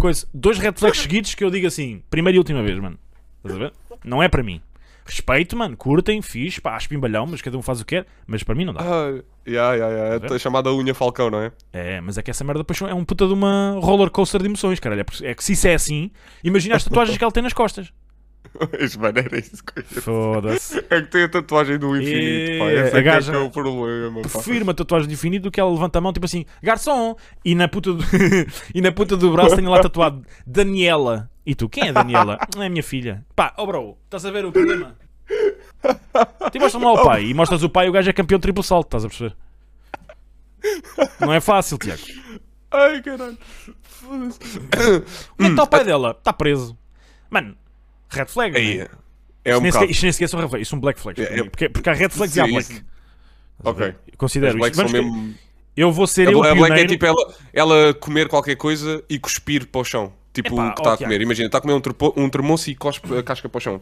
[0.00, 0.26] Coisa.
[0.32, 2.98] Dois red flags seguidos que eu digo assim, primeira e última vez, mano.
[3.38, 3.72] Estás a ver?
[4.04, 4.60] Não é para mim.
[5.04, 8.06] Respeito, mano, curtem, fixe, pá, espimbalhão, mas cada um faz o que quer.
[8.26, 8.82] Mas para mim não dá.
[8.82, 10.26] Ah, yeah, yeah?
[10.30, 11.52] É a chamada unha Falcão, não é?
[11.72, 14.46] É, mas é que essa merda depois é um puta de uma roller coaster de
[14.46, 15.00] emoções, caralho.
[15.00, 16.10] É É que se isso é assim,
[16.44, 17.92] imagina as tatuagens que ela tem nas costas.
[18.78, 20.78] Isso, mano, era isso que eu ia Foda-se.
[20.90, 22.64] É que tem a tatuagem do infinito, pá.
[22.70, 24.28] E- Esse a é que é gaja- que é o problema, pá.
[24.28, 27.54] Prefiro uma tatuagem de infinito do que ela levanta a mão, tipo assim, garçom, e
[27.54, 28.04] na puta do,
[28.74, 31.30] e na puta do braço tem lá tatuado Daniela.
[31.46, 32.38] E tu, quem é Daniela?
[32.58, 33.24] É a minha filha.
[33.34, 34.96] Pá, oh bro, estás a ver o problema?
[36.52, 38.42] Tu mostras-me lá o pai e mostras o pai e o gajo é campeão de
[38.42, 39.34] triplo salto, estás a perceber?
[41.20, 42.02] Não é fácil, Tiago.
[42.70, 43.36] Ai, caralho.
[43.82, 44.58] Foda-se.
[44.58, 44.70] Onde
[45.40, 46.14] é que está o pai dela?
[46.16, 46.76] Está preso.
[47.30, 47.56] Mano,
[48.12, 48.56] red flag.
[48.56, 48.86] Aí, né?
[49.44, 49.90] é um Isto nem sequer-.
[49.90, 51.24] Isto sequer são red flags, isto são black flags.
[51.24, 52.72] É, é- porque, porque há red flags e há Sim, black.
[52.72, 52.84] isso.
[53.64, 53.86] A Ok.
[53.86, 54.88] Eu Considero As isto.
[54.92, 55.34] mesmo...
[55.76, 59.18] Eu vou ser A, eu a black é tipo ela, ela comer qualquer coisa e
[59.18, 60.12] cuspir para o chão.
[60.32, 61.04] Tipo Epá, o que está a Tiago.
[61.04, 61.20] comer.
[61.22, 63.80] Imagina, está a comer um, trepo- um termoço e cospe a casca para o chão.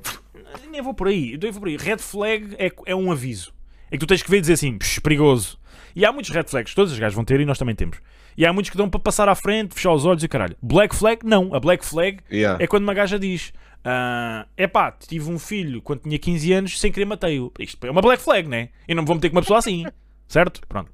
[0.71, 1.77] Nem vou por aí, nem vou por aí.
[1.77, 3.53] Red flag é, é um aviso.
[3.91, 5.59] É que tu tens que ver e dizer assim, "Psh, perigoso.
[5.95, 7.99] E há muitos red flags, todas as gajas vão ter e nós também temos.
[8.37, 10.57] E há muitos que dão para passar à frente, fechar os olhos e caralho.
[10.63, 11.53] Black flag, não.
[11.53, 12.63] A black flag Yeah.
[12.63, 13.53] é quando uma gaja diz:
[13.85, 17.53] é epá, tive um filho quando tinha 15 anos, sem querer matei-o.
[17.59, 18.69] Isto é uma black flag, né?
[18.87, 19.85] E não me vou meter com uma pessoa assim,
[20.29, 20.61] certo?
[20.69, 20.91] Pronto.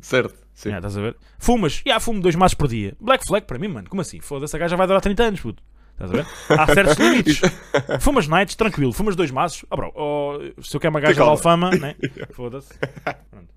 [0.00, 0.34] Certo.
[0.54, 0.70] Sim.
[0.70, 1.16] Já, estás a ver?
[1.38, 2.96] Fumas, já fumo dois maços por dia.
[3.00, 3.88] Black flag para mim, mano.
[3.88, 4.20] Como assim?
[4.20, 5.62] Foda-se, a gaja vai durar 30 anos, puto.
[5.92, 6.26] Estás a ver?
[6.60, 7.40] Há certos limites.
[8.00, 8.92] Fumas nights, tranquilo.
[8.92, 9.64] Fumas dois maços.
[9.70, 11.94] Ah, bro, oh, se eu quero uma gaja de alfama, né?
[12.32, 12.72] Foda-se.
[13.30, 13.54] Pronto.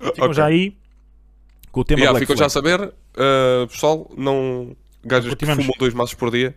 [0.00, 0.34] Ficam Ok.
[0.34, 0.76] já aí
[1.72, 4.76] com o tema Yeah, Black ficam já a saber, uh, pessoal, não.
[5.04, 5.64] Gajas que Continuamos.
[5.64, 6.54] fumam dois maços por dia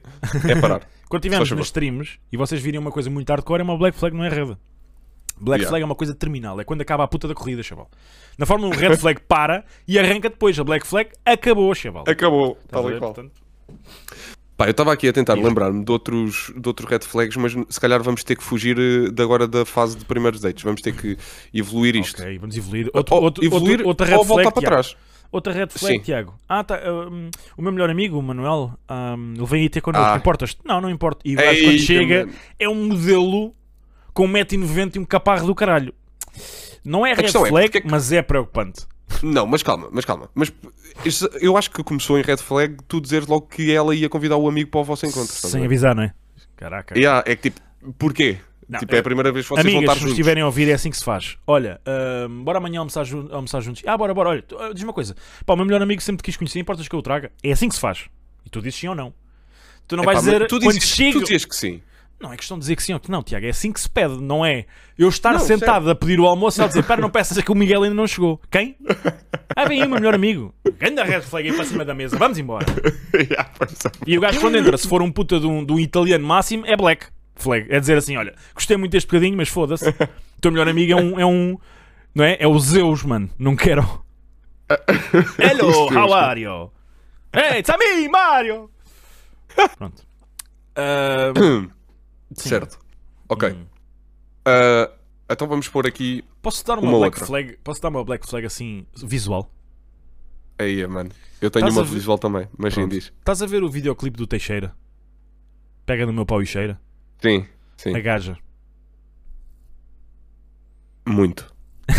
[0.48, 0.82] é parar.
[1.10, 4.16] Quando estivermos nos streams e vocês virem uma coisa muito hardcore, é uma Black Flag,
[4.16, 4.58] não é red.
[5.40, 5.70] Black Yeah.
[5.70, 7.90] Flag é uma coisa terminal, é quando acaba a puta da corrida, chaval.
[8.38, 10.60] Na Fórmula 1, Red Flag para e arranca depois.
[10.60, 12.04] A Black Flag acabou, chaval.
[12.08, 13.14] Acabou, tal e qual.
[13.14, 13.34] Portanto,
[14.58, 17.80] Pá, eu estava aqui a tentar lembrar-me de outros, de outros red flags, mas se
[17.80, 20.64] calhar vamos ter que fugir eh, de agora da fase de primeiros dates.
[20.64, 21.16] Vamos ter que
[21.54, 22.20] evoluir isto.
[22.20, 22.90] ok, vamos evoluir.
[22.92, 24.96] Outro, Ou outro, evoluir outro, outra Red ou voltar Flag, para trás.
[25.32, 26.02] Outra Red Flag, Sim.
[26.02, 26.34] Tiago.
[26.48, 26.80] Ah, tá.
[26.86, 30.08] um, o meu melhor amigo, o Manuel, um, ele vem aí ter connosco.
[30.10, 30.18] Ah.
[30.18, 30.58] Importas?
[30.64, 31.22] Não, não importa.
[31.26, 32.38] E Ei, quando chega, mano.
[32.58, 33.54] é um modelo
[34.14, 35.94] com 1,90m e um caparro do caralho.
[36.84, 38.88] Não é Red é, Flag, porque é mas é preocupante.
[39.24, 40.30] Não, mas calma, mas calma.
[40.34, 40.52] Mas
[41.42, 44.48] eu acho que começou em red flag tu dizeres logo que ela ia convidar o
[44.48, 45.34] amigo para o vosso encontro.
[45.34, 46.14] Sem avisar, não é?
[46.56, 46.98] Caraca.
[46.98, 47.62] Yeah, é que tipo,
[47.98, 48.38] porquê?
[48.70, 50.12] Não, tipo, é é- a primeira vez que vocês vão Amigas, estar se nos juntos.
[50.20, 51.38] estiverem a ouvir, é assim que se faz.
[51.48, 51.80] Olha,
[52.44, 53.82] bora amanhã almoçar, jun- almoçar juntos.
[53.86, 54.30] Ah, bora, bora.
[54.30, 55.16] Olha, tu- ah, diz uma coisa.
[55.46, 57.32] Pá, o meu melhor amigo sempre te quis conhecer, importas que eu o traga?
[57.44, 58.06] É assim que se faz.
[58.46, 59.14] E tu dizes sim ou não.
[59.88, 61.20] Tu não Epá, vais mas dizer tu quando dizes, chega.
[61.20, 61.82] tu dizes que sim.
[62.20, 63.46] Não é questão de dizer que sim ou que não, Tiago.
[63.46, 64.66] É assim que se pede, não é
[64.98, 67.44] eu estar Não, sentado a pedir o almoço e ela dizer, pera, não peças é
[67.44, 68.42] que o Miguel ainda não chegou.
[68.50, 68.76] Quem?
[69.56, 70.52] Ah, vem aí meu melhor amigo.
[70.82, 72.18] Anda red flag aí para cima da mesa.
[72.18, 72.66] Vamos embora.
[73.18, 73.90] Yeah, é.
[74.06, 76.66] E o gajo quando entra, se for um puta de um, de um italiano máximo,
[76.68, 77.08] é black
[77.42, 77.68] flag.
[77.70, 79.90] É dizer assim, olha, gostei muito deste bocadinho, mas foda-se.
[79.90, 81.58] O teu melhor amigo é um, é um.
[82.14, 82.38] Não é?
[82.40, 83.30] É o Zeus, mano.
[83.38, 83.84] Não quero.
[85.40, 86.72] Hello, how are you?
[87.34, 88.70] Hey, it's a me, Mario!
[89.78, 90.04] Pronto.
[92.34, 92.50] Sim.
[92.50, 92.80] Certo.
[93.30, 93.50] Ok.
[93.50, 93.66] Hum.
[94.46, 94.92] Ah,
[95.30, 96.24] então vamos pôr aqui.
[96.42, 97.26] Posso dar uma, Uma black outra.
[97.26, 97.58] flag?
[97.64, 99.52] Posso dar uma black flag assim, visual?
[100.60, 101.10] Aí, mano.
[101.42, 102.90] Eu tenho Estás a uma ver- visual também, mas Pronto.
[102.92, 103.14] diz.
[103.20, 104.74] Estás a ver o videoclipe do Teixeira?
[105.86, 106.80] Pega no meu pau e cheira.
[107.22, 107.46] Sim,
[107.78, 107.96] sim.
[107.96, 108.38] A gaja.
[111.06, 111.52] Muito.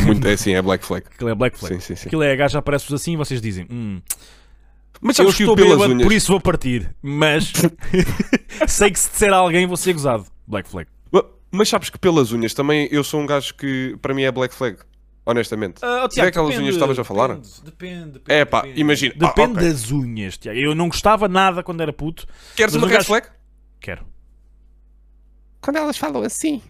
[0.04, 0.26] Muito.
[0.28, 1.06] É assim, é black flag.
[1.12, 1.74] Aquilo é black flag.
[1.74, 2.06] Sim, sim, sim.
[2.08, 4.00] Aquilo é a gaja aparece-vos assim e vocês dizem: hum,
[5.00, 6.02] Mas Eu sabes que estou pelas bêbado, unhas.
[6.06, 6.94] por isso vou partir.
[7.02, 7.52] Mas
[8.68, 10.26] sei que se disser a alguém vou ser gozado.
[10.46, 10.88] Black flag.
[11.50, 14.54] Mas sabes que pelas unhas também eu sou um gajo que para mim é black
[14.54, 14.76] flag.
[15.24, 15.82] Honestamente.
[15.82, 17.28] Ah, oh, Se é aquelas unhas que estavas a falar?
[17.28, 18.10] Depende, depende.
[18.12, 18.80] depende É pá, depende.
[18.82, 19.14] imagina.
[19.18, 19.62] Ah, Depende ok.
[19.68, 20.58] das unhas, Tiago.
[20.58, 22.26] Eu não gostava nada quando era puto.
[22.54, 23.28] Queres uma red gajo- flag?
[23.80, 24.04] Quero.
[25.60, 26.62] Quando elas falam assim.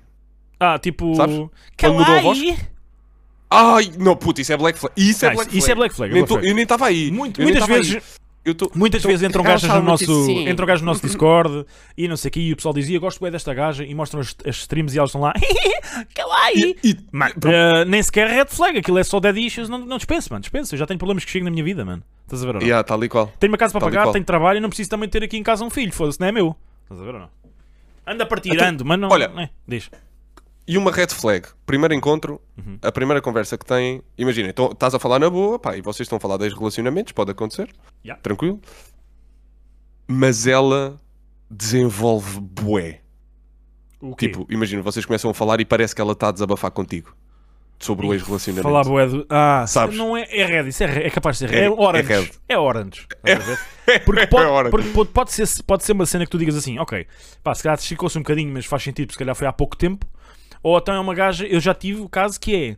[0.58, 1.14] Ah, tipo.
[1.14, 1.36] Sabes?
[1.78, 2.38] Quando mudou a voz?
[3.50, 4.92] Ai, não, puto, isso é black flag.
[4.96, 6.48] Isso é Ah, black isso- isso é black flag, é Nem black tô- flag.
[6.48, 7.10] Eu nem estava aí.
[7.10, 8.02] Muito- muitas vezes- aí.
[8.44, 10.48] Eu tô- Muitas tô- vezes entram gajas no nosso, assim.
[10.48, 11.66] entram gajas no nosso Discord
[11.98, 13.94] e não sei o que, e o pessoal dizia: Eu gosto bem desta gaja, e
[13.94, 15.34] mostram as, as streams e elas estão lá,
[16.14, 16.76] kawaii.
[16.82, 19.78] E- e- Mano, eh, nem sequer é red flag, aquilo é só dead issues, não,
[19.78, 20.74] não dispenso, mano, dispenso.
[20.74, 22.02] Eu já tenho problemas que chegam na minha vida, mano.
[22.24, 22.66] Estás a ver ou não?
[22.66, 23.30] Yeah, tal e qual.
[23.38, 25.42] Tenho uma casa para Tal pagar, tenho trabalho e não preciso também ter aqui em
[25.42, 26.56] casa um filho, foda-se, não é meu.
[26.84, 27.28] Estás a ver ou não?
[28.08, 29.08] Anda a partir, Então, ando, mas não.
[29.10, 29.90] olha- é, diz.
[30.66, 31.46] E uma red flag.
[31.64, 32.78] Primeiro encontro, Uhum.
[32.82, 34.02] a primeira conversa que têm.
[34.18, 37.12] Imagina, então, estás a falar na boa, pá, e vocês estão a falar dos relacionamentos,
[37.12, 37.70] pode acontecer.
[38.04, 38.20] Yeah.
[38.22, 38.60] Tranquilo.
[40.06, 40.96] Mas ela
[41.50, 43.00] desenvolve bué.
[44.16, 47.14] Tipo, imagina, vocês começam a falar e parece que ela está a desabafar contigo
[47.78, 48.62] sobre o ex-relacionamento.
[48.68, 49.26] Falar bué do...
[49.30, 49.96] Ah, Sabes?
[49.96, 51.60] Não é, é red, isso é, red, é capaz de ser red.
[51.60, 52.12] É- É, orange.
[52.12, 52.30] é red.
[52.48, 53.06] É, orange.
[53.24, 53.58] a ver?
[54.04, 54.70] Porque, É pode, orange.
[54.70, 57.06] porque pode, pode ser, pode ser uma cena que tu digas assim, ok,
[57.42, 60.06] pá, se calhar esticou-se um bocadinho, mas faz sentido, se calhar foi há pouco tempo.
[60.62, 62.76] Ou então é uma gaja, eu já tive o caso que é.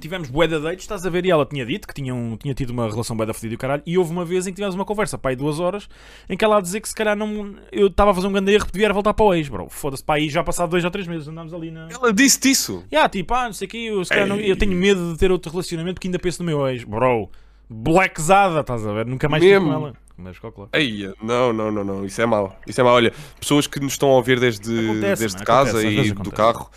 [0.00, 1.24] Tivemos bué de dates, estás a ver?
[1.24, 3.56] E ela tinha dito que tinha, um- tinha tido uma relação bué da fodida e
[3.56, 3.82] o caralho.
[3.86, 5.88] E houve uma vez em que tivemos uma conversa, pá, aí duas horas,
[6.28, 7.54] em que ela a dizer que se calhar não.
[7.70, 9.68] Eu estava a fazer um grande erro, devia voltar para o ex, bro.
[9.70, 11.88] Foda-se, pá, aí já passado dois ou três meses, andámos ali na.
[11.90, 12.84] Ela disse isso.
[12.92, 15.18] Yeah, tipo, ah, não sei o que, eu, se calhar não- eu tenho medo de
[15.18, 16.82] ter outro relacionamento porque ainda penso no meu ex.
[16.84, 17.30] Bro,
[17.70, 19.06] blackzada, estás a ver?
[19.06, 19.94] Nunca mais tive com ela.
[20.16, 20.68] Mas, claro.
[20.72, 22.56] Ei, não, não, não, não, isso é mau.
[22.66, 22.94] Isso é mau.
[22.94, 26.30] Olha, pessoas que nos estão a ouvir desde, Acontece, desde casa acontece, às e do
[26.30, 26.70] carro,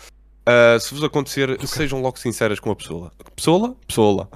[0.48, 3.12] ah, se vos acontecer, sejam logo sinceras com a pessoa.
[3.36, 3.76] Pessoa?
[3.86, 4.28] Pessoa.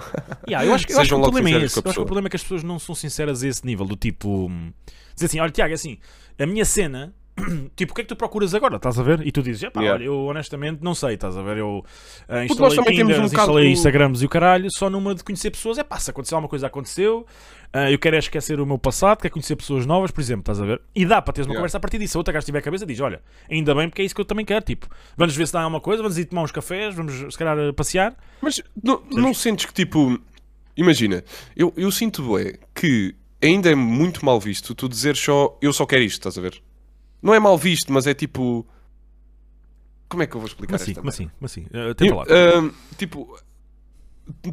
[0.49, 1.77] Yeah, eu acho, que- eu acho que o problema é esse.
[1.79, 3.87] Eu acho que o problema é que as pessoas não são sinceras a esse nível.
[3.87, 4.73] Do tipo, hum,
[5.15, 5.99] dizer assim: olha, Tiago, é assim,
[6.39, 7.15] a minha cena.
[7.75, 8.77] Tipo, o que é que tu procuras agora?
[8.77, 9.27] Estás a ver?
[9.27, 9.99] E tu dizes, "Epá, Yeah.
[9.99, 11.57] olha, eu honestamente não sei, estás a ver?
[11.57, 11.83] Eu
[12.29, 15.79] nós instalei Tinder, um instalei do- Instagrams e o caralho, só numa de conhecer pessoas.
[15.79, 17.27] É pá, se acontecer alguma coisa, aconteceu.
[17.73, 20.61] Ah, eu quero é esquecer o meu passado, quero conhecer pessoas novas, por exemplo, estás
[20.61, 20.83] a ver?
[20.95, 21.61] E dá para teres uma Yeah.
[21.61, 22.19] conversa a partir disso.
[22.19, 24.27] A outra gajo tiver a cabeça diz: olha, ainda bem porque é isso que eu
[24.27, 24.63] também quero.
[24.63, 27.57] Tipo, vamos ver se dá alguma coisa, vamos ir tomar uns cafés, vamos se calhar
[27.73, 28.15] passear.
[28.43, 30.21] Mas não, não sentes que, tipo,
[30.77, 31.23] Imagina,
[31.57, 35.85] eu, eu sinto é que ainda é muito mal visto tu dizer só eu só
[35.85, 36.63] quero isto, estás a ver?
[37.23, 38.67] Não é mal visto, mas é tipo.
[40.09, 41.29] Como é que eu vou explicar esta Como assim?
[41.29, 41.63] Como assim?
[41.73, 42.25] Uh, Eu- tenta lá.
[42.29, 43.39] ahm, tipo,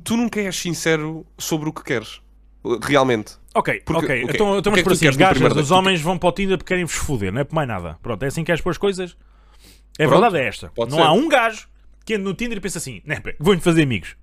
[0.04, 2.22] tu nunca és sincero sobre o que queres.
[2.82, 3.34] Realmente.
[3.56, 4.24] Ok, porque- ok.
[4.24, 6.30] ok, Então, o então que mas é por assim, no gajas, os homens vão para
[6.30, 7.98] o Tinder porque querem vos foder, não é por mais nada.
[8.02, 9.18] Pronto, é assim que queres pôr as coisas.
[9.98, 10.72] É Pronto, verdade, é esta.
[10.78, 11.02] não ser.
[11.02, 11.68] há um gajo
[12.06, 14.16] que ande no Tinder e pensa assim, né, vou-me fazer amigos.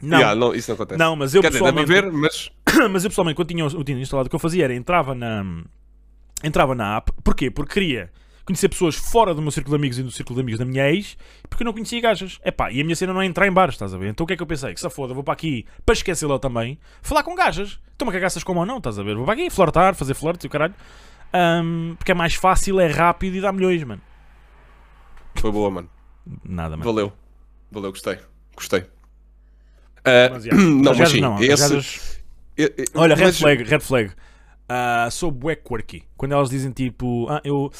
[0.00, 0.98] Não, Yeah, não, isso não acontece.
[0.98, 1.92] não, mas eu Quer dizer, pessoalmente.
[1.92, 2.50] haver, mas.
[2.90, 5.44] mas eu pessoalmente, quando tinha o Tinder instalado, o que eu fazia era entrava na.
[6.42, 7.12] Entrava na app.
[7.22, 7.50] Porquê?
[7.50, 8.10] Porque queria
[8.44, 10.90] conhecer pessoas fora do meu círculo de amigos e do círculo de amigos da minha
[10.90, 11.16] ex,
[11.48, 12.40] porque eu não conhecia gajas.
[12.44, 14.08] Epá, e a minha cena não é entrar em bares, estás a ver?
[14.08, 14.74] Então o que é que eu pensei?
[14.74, 17.78] Que se foda, vou para aqui para esquecê-la também, falar com gajas.
[17.96, 19.14] Toma cagaças como ou não, estás a ver?
[19.14, 20.74] Vou para aqui flertar, fazer flirts e o caralho.
[21.32, 24.02] Ahm, porque é mais fácil, é rápido e dá milhões, mano.
[25.36, 25.88] Foi boa, mano.
[26.44, 26.84] Nada, mano.
[26.84, 27.12] Valeu.
[27.70, 28.18] Valeu, gostei.
[28.56, 28.84] Gostei.
[30.04, 30.60] Ah, Mas, yeah.
[30.66, 31.20] não, As mas sim.
[31.20, 32.22] não, esse- gajas-
[32.94, 34.12] Olha, red flag, red flag.
[34.74, 36.02] Ah, sou bué quirky.
[36.16, 37.70] Quando elas dizem tipo, ah, eu,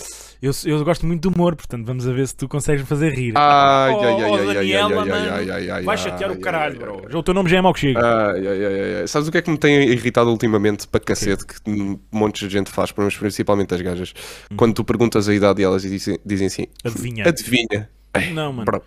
[0.42, 3.33] eu, eu gosto muito de humor, portanto vamos a ver se tu consegues fazer rir.
[3.35, 7.02] Ai, Oh, ai, ai, Daniela, mano, Vai ai, chatear o caralho, bro.
[7.09, 7.98] Já O teu nome já é mau que chega.
[7.98, 9.07] Ai, ai, ai, ai.
[9.07, 11.46] Sabes o que é que me tem irritado ultimamente para cacete?
[11.46, 14.12] Que um monte de gente faz, mas principalmente as gajas.
[14.50, 14.57] Hum.
[14.57, 17.26] Quando tu perguntas a idade e elas dizem, dizem assim: Adivinha.
[17.26, 17.88] Adivinha.
[18.35, 18.66] Não, mano.
[18.66, 18.85] Pronto.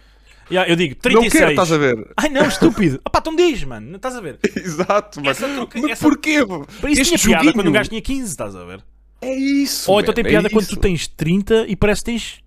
[0.51, 1.33] Yeah, eu digo Não 36.
[1.33, 2.13] quero, estás a ver?
[2.17, 3.01] Ai não, estúpido.
[3.05, 3.87] Opá, então diz, mano.
[3.89, 4.39] Não estás a ver?
[4.55, 6.45] Exato, mas, troca- mas essa- porquê?
[6.81, 7.53] Para isso Este tinha piada joguinho.
[7.53, 8.83] quando um gajo tinha 15, estás a ver?
[9.21, 9.91] É isso.
[9.91, 12.39] Ou então tem man, piada é quando tu tens 30 e parece que tens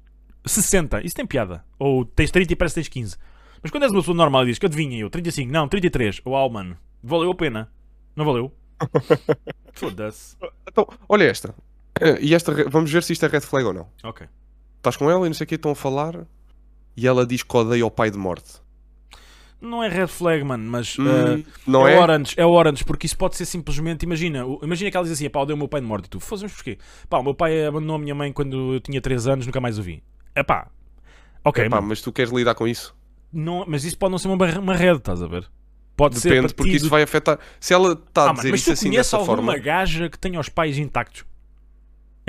[0.47, 1.05] 60.
[1.05, 1.65] Isso tem piada.
[1.79, 3.17] Ou tens 30 e parece que tens 15.
[3.63, 6.21] Mas quando és uma pessoa normal e dizes que adivinha eu, 35, não, 33.
[6.25, 6.77] Uau, mano.
[7.03, 7.69] Valeu a pena.
[8.15, 8.53] Não valeu?
[9.73, 10.37] Foda-se.
[10.69, 11.55] Então, olha esta.
[12.01, 13.89] Eh, E esta, vamos ver se isto é red flag ou não.
[14.05, 14.27] Ok.
[14.77, 16.27] Estás com ela e não sei o que estão a falar
[16.99, 18.61] e ela diz que odeia o pai de morte.
[19.61, 20.97] Não é red flag, mano, mas.
[20.99, 21.99] Hum, uh, não é, é?
[21.99, 25.45] orange, é orange, porque isso pode ser simplesmente, imagina, imagina que ela diz assim, pá,
[25.45, 26.79] dei o meu pai de morte e tu, fazemos porquê?
[27.09, 29.77] Pá, o meu pai abandonou a minha mãe quando eu tinha 3 anos, nunca mais
[29.79, 30.03] o vi.
[30.35, 30.69] É pá,
[31.45, 32.95] ok, Epá, mano, mas tu queres lidar com isso?
[33.33, 35.51] não, mas isso pode não ser uma, uma rede, estás a ver?
[35.97, 37.39] Pode ser Depende, porque isso vai afetar.
[37.59, 39.59] Se ela está Ah, a mano, dizer mas isso tu assim conheces dessa alguma forma.
[39.59, 41.25] gaja que tenha os pais intactos?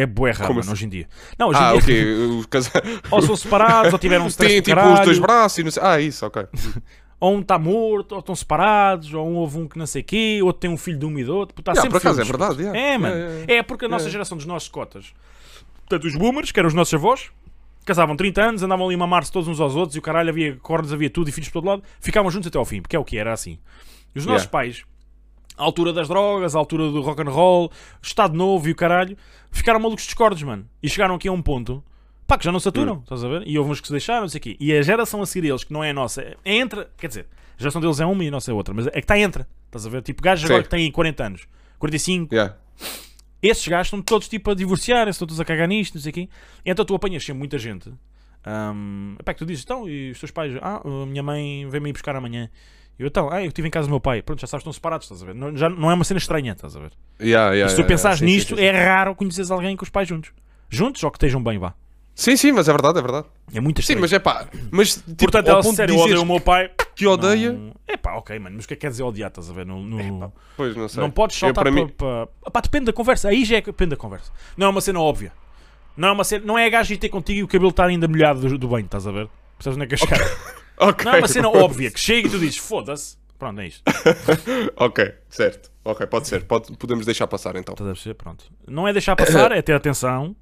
[0.02, 0.72] É bué raro, mano, assim?
[0.72, 1.08] hoje em dia.
[1.38, 2.14] Não, hoje em Ah, dia, ok.
[2.40, 2.72] Os casa...
[3.12, 5.84] ou são separados, ou tiveram um stress Tem tipo os dois braços e não sei.
[5.84, 6.46] Ah, isso, ok.
[7.20, 10.40] ou um está morto, ou estão separados, ou um houve um que não sei quê,
[10.42, 12.24] outro tem um filho de um e do outro, está Yeah, sempre por acaso é
[12.24, 12.62] verdade.
[12.62, 12.80] yeah.
[12.80, 13.14] É, mano.
[13.16, 15.14] Yeah, É porque a nossa geração dos nossos cotas,
[15.80, 17.30] portanto, os boomers, que eram os nossos avós,
[17.86, 20.56] casavam 30 anos, andavam ali a mamar-se todos uns aos outros e o caralho havia
[20.62, 23.00] cornos, havia tudo e filhos por todo lado, ficavam juntos até ao fim, porque é
[23.00, 23.60] o que era assim.
[24.16, 24.84] E os nossos pais,
[25.60, 29.17] à altura das drogas, à altura do rock and roll, Estado Novo e o caralho,
[29.52, 30.67] ficaram malucos discordes, mano.
[30.82, 31.84] E chegaram aqui a um ponto.
[32.26, 33.00] Pá, que já não se aturam, Hum.
[33.04, 33.43] estás a ver?
[33.48, 34.58] E houve uns que se deixaram, não sei o quê.
[34.60, 36.86] E a geração a seguir eles, que não é a nossa, é entre.
[36.98, 39.00] Quer dizer, a geração deles é uma e a nossa é outra, mas é que
[39.00, 39.45] está entre.
[39.65, 40.02] Estás a ver?
[40.04, 40.63] Tipo, gajos agora Sim.
[40.63, 41.48] que têm 40 anos,
[41.80, 42.56] 45, Yeah.
[43.41, 46.13] esses gajos estão todos tipo a divorciarem, estão todos a cagar nisto, não sei o
[46.13, 46.30] quê.
[46.65, 47.91] Então tu apanhas sempre muita gente.
[48.48, 51.89] Um, epá, que tu dizes, então, e os teus pais, ah, a minha mãe veio-me
[51.89, 52.50] ir buscar amanhã.
[53.00, 54.22] Eu, então, ah, eu estive em casa do meu pai.
[54.22, 55.34] Pronto, já sabes, estão separados, estás a ver?
[55.34, 56.92] Não, já não é uma cena estranha, estás a ver?
[57.22, 58.32] Yeah, yeah, e se tu yeah, pensares yeah.
[58.32, 58.68] Sim, nisto, sim, sim.
[58.68, 60.32] é raro conheceres alguém com os pais juntos.
[60.70, 61.74] Juntos ou que estejam bem, vá.
[62.14, 63.28] Sim, sim, mas é verdade, é verdade.
[63.54, 64.02] É muito Sim, estranho.
[64.02, 64.46] mas é pá.
[64.70, 66.70] Mas tipo, Portanto, ela, ponto sério, de eu odeio o meu pai.
[66.94, 67.54] que odeia.
[67.54, 67.72] Não...
[67.88, 69.66] É pá, ok, mano, mas o que é que quer dizer odiar, estás a ver?
[69.66, 71.02] No, no- Pois não sei.
[71.02, 71.88] Não podes saltar para mim-.
[71.88, 73.30] Pá, depende da conversa.
[73.30, 74.34] Aí já é depende da conversa.
[74.58, 75.32] Não é uma cena óbvia.
[75.96, 76.46] Não é uma cena.
[76.46, 78.68] Não é a gaja ir ter contigo e o cabelo estar ainda molhado do, do
[78.68, 79.30] banho, estás a ver?
[79.58, 80.20] Percebes onde é que eu chegar?
[80.80, 81.06] Ok.
[81.06, 83.18] Não é uma cena óbvia que chega e tu dizes foda-se.
[83.38, 83.84] Pronto, é isto.
[84.76, 85.72] ok, certo.
[85.84, 86.44] Ok, pode ser.
[86.44, 87.74] Pode, podemos deixar passar então.
[87.74, 88.15] A perceber?
[88.15, 88.46] Pronto.
[88.68, 90.36] Não é deixar passar, é ter atenção.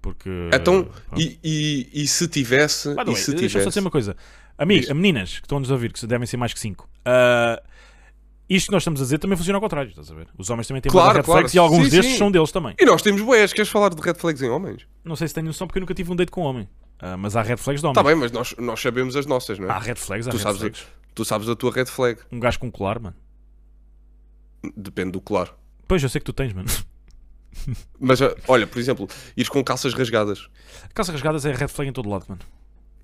[0.00, 0.30] Porque.
[0.52, 2.88] Então, e, e, e se tivesse.
[2.90, 4.16] By the way, se deixa eu só dizer uma coisa.
[4.56, 6.88] Amigos, meninas que estão-nos a ouvir, que devem ser mais que 5.
[8.48, 10.28] isto que nós estamos a dizer também funciona ao contrário, estás a ver?
[10.36, 11.40] Os homens também têm claro, red claro.
[11.40, 12.18] flags e alguns Sim, destes sim.
[12.18, 12.74] são deles também.
[12.78, 13.52] E nós temos boés.
[13.52, 14.86] Queres falar de red flags em homens?
[15.04, 16.68] Não sei se tenho noção porque eu nunca tive um date com um homem.
[17.00, 17.98] Ah, mas há red flags de homens.
[17.98, 19.70] Está bem, mas nós, nós sabemos as nossas, não é?
[19.70, 20.86] Há red flags, há Tu red sabes- flags.
[21.14, 22.20] Tu sabes a tua red flag.
[22.30, 23.16] Um gajo com colar, mano.
[24.76, 25.54] Depende do colar.
[25.88, 26.68] Pois, eu sei que tu tens, mano.
[27.98, 30.48] Mas ah, olha, por exemplo, ires com calças rasgadas.
[30.94, 32.40] Calças rasgadas é red flag em todo lado, mano.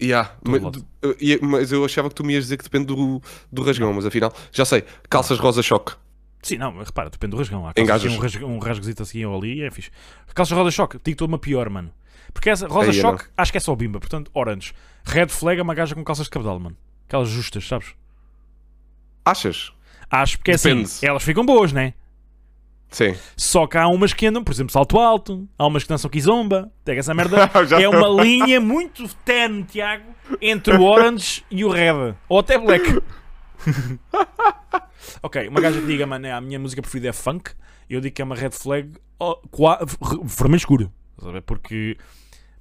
[0.01, 0.87] Yeah, mas, lado.
[1.03, 4.05] uh, mas eu achava que tu me ias dizer que depende do, do rasgão, mas
[4.05, 5.95] afinal, já sei, calças rosa-choque.
[6.43, 7.67] Sim, não, repara, depende do rasgão.
[7.67, 9.91] Há um, rasg um rasgozito assim ou ali é fixe.
[10.35, 11.91] Calças rosa-choque, digo-te uma pior, mano.
[12.37, 13.99] Porque essa rosa-choque, acho que é só bimba.
[13.99, 14.75] Portanto, orange.
[15.07, 16.77] Red flag é uma gaja com calças de cabedal, mano.
[17.09, 17.95] Aquelas justas, sabes?
[19.25, 19.73] Achas?
[20.11, 20.83] Acho porque é Depende.
[20.83, 21.95] assim, elas ficam boas, né?
[22.91, 23.17] Sim.
[23.39, 26.71] Só que há umas que andam, por exemplo, salto alto, há umas que dançam kizomba.
[26.85, 27.51] Pega essa merda.
[27.81, 30.05] É uma linha muito tenue, Tiago,
[30.39, 32.15] entre o orange e o red.
[32.29, 33.03] Ou até black.
[35.23, 37.53] Ok, uma gaja que diga, mano, é, a minha música preferida é funk,
[37.89, 39.41] eu digo que é uma red flag oh,
[40.25, 40.93] vermelho escuro.
[41.47, 41.97] Porque,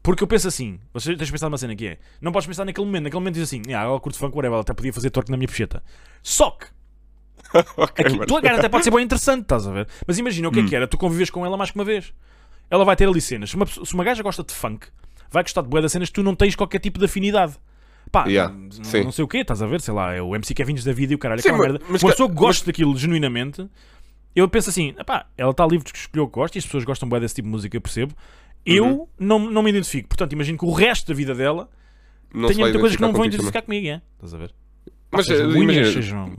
[0.06, 2.86] porque eu penso assim, você tens pensado numa cena que é, não podes pensar naquele
[2.86, 5.32] momento, naquele momento diz assim, ah, ela curte funk, whatever, ela até podia fazer torque
[5.32, 5.84] na minha pecheta.
[6.24, 6.66] Só que,
[7.78, 8.26] ok, aqui, mano.
[8.28, 9.88] tua cara até pode ser bem interessante, estás a ver?
[10.08, 10.68] Mas imagina o que é Hum.
[10.68, 12.14] que era, tu convives com ela mais que uma vez.
[12.70, 13.50] Ela vai ter ali cenas.
[13.50, 14.88] Se uma, se uma gaja gosta de funk,
[15.30, 17.54] vai gostar de boa das cenas que tu não tens qualquer tipo de afinidade.
[18.12, 19.04] Pá, Yeah, não, sim.
[19.04, 19.82] não sei o quê, estás a ver?
[19.82, 21.86] Sei lá, é o MC Kevins da vida e o caralho, Sim, aquela mas- merda.
[21.90, 23.68] mas uma pessoa que gosta daquilo genuinamente,
[24.36, 26.84] eu penso assim, pá, ela está livre de escolher o que gosta e as pessoas
[26.84, 28.14] gostam bem desse tipo de música, eu percebo.
[28.66, 29.08] Eu Uhum.
[29.20, 30.08] não, não me identifico.
[30.10, 31.70] Portanto, imagino que o resto da vida dela
[32.34, 34.02] Não tenha muita coisa que não vão identificar comigo, é?
[34.16, 34.50] Estás a ver?
[35.10, 36.38] Pá, Mas, sejam eh, imagina- sejam-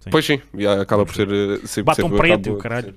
[0.00, 0.10] Sim.
[0.10, 1.28] Pois sim, já acaba por ser.
[1.30, 2.94] eh, sempre Batom sempre preto, acaba caralho.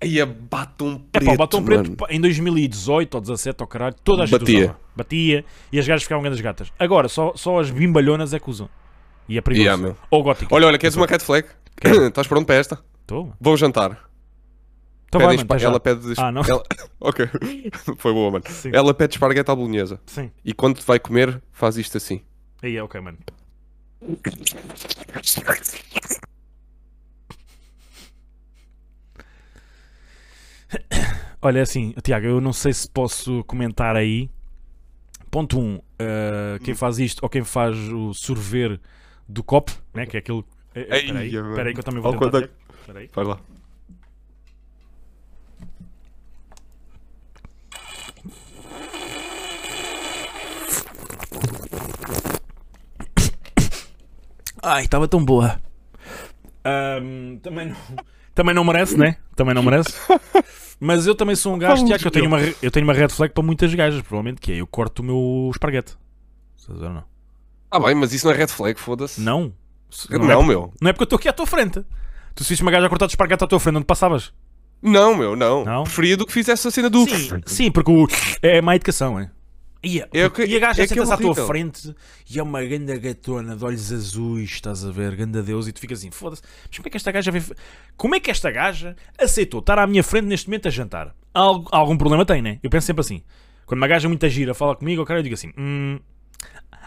[0.00, 1.26] Aí a batom É preto.
[1.26, 1.96] pá, o batom preto mano.
[1.96, 4.58] pá, em 2018 ou 17 ou caralho, toda a gente Batia.
[4.64, 4.80] usava.
[4.96, 6.72] Batia e as gajas ficavam grandes gatas.
[6.78, 8.68] Agora, só, só as bimbalhonas é que usam.
[9.28, 9.64] E é perigoso.
[9.66, 10.54] Yeah, ou gótica.
[10.54, 11.46] Olha, olha, queres uma red flag?
[12.08, 12.78] Estás pronto para esta?
[13.06, 13.28] Tô.
[13.40, 13.98] Bom jantar.
[15.14, 15.68] Então Pede vai, mano, já.
[15.68, 16.14] ela pede.
[16.16, 16.42] Ah, não.
[16.42, 16.64] ela-
[16.98, 17.24] Ok.
[17.98, 18.44] Foi boa, mano.
[18.48, 18.70] Sim.
[18.72, 20.00] Ela pede esparguete à bolonhesa.
[20.06, 20.28] Sim.
[20.44, 22.20] E quando vai comer, faz isto assim.
[22.60, 23.18] Aí é ok, mano.
[31.40, 34.28] Olha, é assim, Tiago, eu não sei se posso comentar aí.
[35.30, 35.62] Ponto 1.
[35.62, 38.80] Um, uh, quem faz isto ou quem faz o sorver
[39.28, 40.06] do copo, né?
[40.06, 40.44] Que é aquilo.
[40.74, 42.48] Eh, eh, Espera aí, espera que eu também vou tentar.
[42.80, 43.08] Espera aí.
[43.12, 43.38] Faz lá.
[54.64, 55.60] Ai, estava tão boa.
[56.64, 57.76] Ahm, também, não,
[58.34, 59.16] também não merece, né?
[59.36, 59.92] Também não merece.
[60.80, 63.08] Mas eu também sou um gajo, Tiago, que eu tenho, uma, eu tenho uma red
[63.08, 65.94] flag para muitas gajas, provavelmente, que é eu corto o meu esparguete.
[66.56, 67.04] Estás a ver ou não?
[67.70, 69.20] Ah, bem, mas isso não é red flag, foda-se.
[69.20, 69.52] Não.
[69.90, 70.72] Se- Não, é, meu.
[70.80, 71.84] não é porque eu estou aqui à tua frente.
[72.34, 74.32] Tu se viste uma gaja a cortar de esparguete à tua frente, onde passavas?
[74.82, 75.64] Não, meu, não.
[75.64, 75.84] Não?
[75.84, 77.08] Preferia do que fizesse a cena do.
[77.08, 78.06] Sim, sim, porque o,
[78.42, 79.30] é má educação, é?
[79.84, 81.46] E a, É que- e a gaja é que é senta-se à tua horrível.
[81.46, 81.94] frente
[82.30, 85.80] e é uma ganda gatona de olhos azuis, estás a ver, ganda Deus, e tu
[85.80, 87.44] ficas assim, foda-se, mas como é que esta gaja veio...
[87.96, 91.14] Como é que esta gaja aceitou estar à minha frente neste momento a jantar?
[91.34, 92.58] Algo- algum problema tem, né?
[92.62, 93.22] Eu penso sempre assim.
[93.66, 95.98] Quando uma gaja muito gira fala comigo, o cara eu digo assim, hum,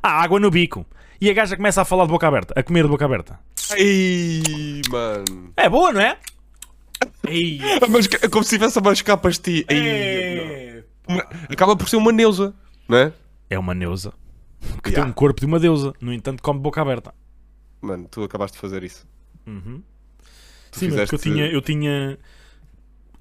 [0.01, 0.85] há água no bico.
[1.19, 3.39] E a gaja começa a falar de boca aberta, a comer de boca aberta.
[3.71, 5.51] Ai, mano.
[5.57, 6.17] É boa, não é?
[7.27, 9.65] Ei, Mas como se estivesse a mascar pastilha.
[9.69, 10.83] Ai, é...
[11.49, 12.53] Acaba por ser uma neusa,
[12.87, 13.13] não é?
[13.57, 14.13] uma neusa
[14.83, 15.03] que Yeah.
[15.03, 17.13] tem um corpo de uma deusa, no entanto come boca aberta.
[17.81, 19.07] Mano, tu acabaste de fazer isso.
[19.45, 19.81] Uhum.
[20.71, 22.17] Tu Sim, mas porque eu fizeste- tinha, eu tinha.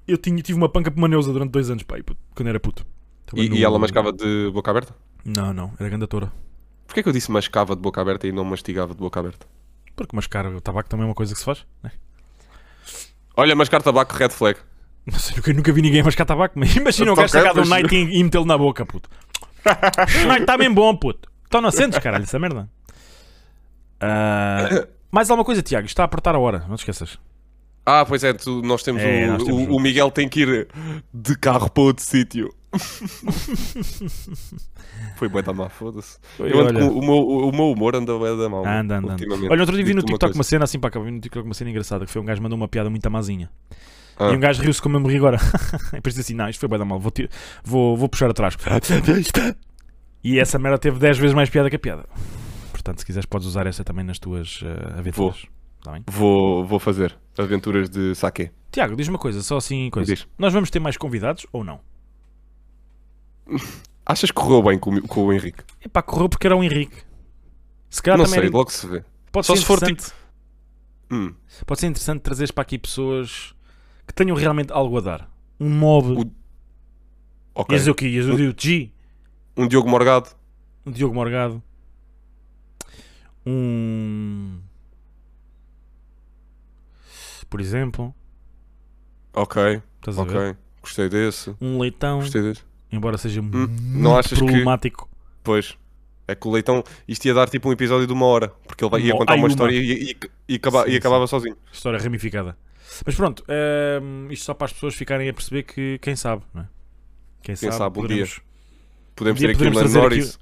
[0.07, 2.59] Eu tinha, tive uma panca por uma neusa durante dois anos, pai, puto, quando era
[2.59, 2.85] puto.
[3.33, 4.95] E, no- e ela mascava de boca aberta?
[5.25, 6.31] Não, não, era grande toura.
[6.85, 9.45] Porquê que eu disse mascava de boca aberta e não mastigava de boca aberta?
[9.95, 11.91] Porque mascar o tabaco também é uma coisa que se faz, né?
[13.35, 14.57] Olha, mascar tabaco, red flag.
[15.05, 17.59] Não sei, nunca, nunca vi ninguém mascar tabaco, mas imagina o Então, gajo sacar de
[17.59, 19.09] um mas- night e, e metê-lo na boca, puto.
[20.27, 21.29] Night está bem bom, puto.
[21.47, 22.67] Então não sentes, caralho, essa merda.
[23.99, 25.85] Ah, mais alguma coisa, Tiago?
[25.87, 27.17] Está a apertar a hora, não te esqueças.
[27.85, 29.75] Ah, pois é, tu- nós temos, É, o, nós temos o, um.
[29.77, 30.67] o Miguel tem que ir
[31.13, 32.53] de carro para outro sítio.
[35.15, 36.17] Foi bué da má, foda-se.
[36.37, 36.43] O,
[37.01, 38.65] meu, o meu humor anda bué da mal.
[38.65, 39.13] Anda, anda.
[39.13, 39.25] anda.
[39.49, 40.49] Olha, outro dia vi no uma TikTok uma coisa.
[40.49, 42.57] cena assim, pá, vi no TikTok uma cena engraçada que foi um gajo que mandou
[42.57, 43.49] uma piada muito amazinha.
[44.19, 44.31] Ah.
[44.31, 45.37] E um gajo riu-se como eu morri agora.
[45.93, 47.11] e depois disse assim: Não, isto foi bem da mal, vou,
[47.63, 48.55] vou, vou puxar atrás.
[50.23, 52.05] e essa merda teve 10 vezes mais piada que a piada.
[52.71, 55.45] Portanto, se quiseres, podes usar essa também nas tuas eh, aventuras.
[55.83, 56.03] Tá bem?
[56.07, 58.49] Vou, vou fazer aventuras de saque.
[58.71, 60.13] Tiago, diz uma coisa, só assim, coisa.
[60.15, 60.27] Diz.
[60.37, 61.79] Nós vamos ter mais convidados ou não?
[64.05, 65.63] Achas que correu bem com, o- com o Henrique?
[65.83, 66.95] Epá, correu porque era o Henrique.
[67.89, 69.03] Se calhar não também sei, era- logo se vê.
[69.31, 70.03] pode só ser se for tipo-.
[71.11, 71.33] Hum,
[71.65, 73.53] Pode ser interessante trazeres para aqui pessoas
[74.07, 75.29] que tenham realmente algo a dar.
[75.59, 76.13] Um mob.
[76.23, 76.31] O-
[77.61, 77.75] ok.
[77.75, 78.07] Ias o quê?
[78.07, 78.91] Ias o G?
[79.55, 80.29] Um Diogo Morgado.
[80.85, 81.61] Um Diogo Morgado.
[83.45, 84.59] Um.
[87.49, 88.13] Por exemplo,
[89.33, 90.37] Ok, estás a ver?
[90.37, 90.57] ok.
[90.81, 91.55] Gostei desse.
[91.61, 92.61] Um leitão, Gostei desse.
[92.91, 95.09] embora seja Hum, muito não achas que- problemático.
[95.43, 95.77] Pois.
[96.29, 98.49] É que o Leitão, isto ia dar tipo um episódio de uma hora.
[98.67, 99.47] Porque ele ia contar uma uma.
[99.47, 100.17] história e, e,
[100.49, 101.55] e, acaba- Sim, e acabava sozinho.
[101.71, 102.57] História ramificada.
[103.05, 103.43] Mas pronto,
[104.01, 106.67] hum, isto só para as pessoas ficarem a perceber que quem sabe, não é?
[107.41, 108.41] Quem, Quem sabe, um poderemos-
[109.15, 110.39] Podemos Um dia ter aqui o podemos Lando Norris.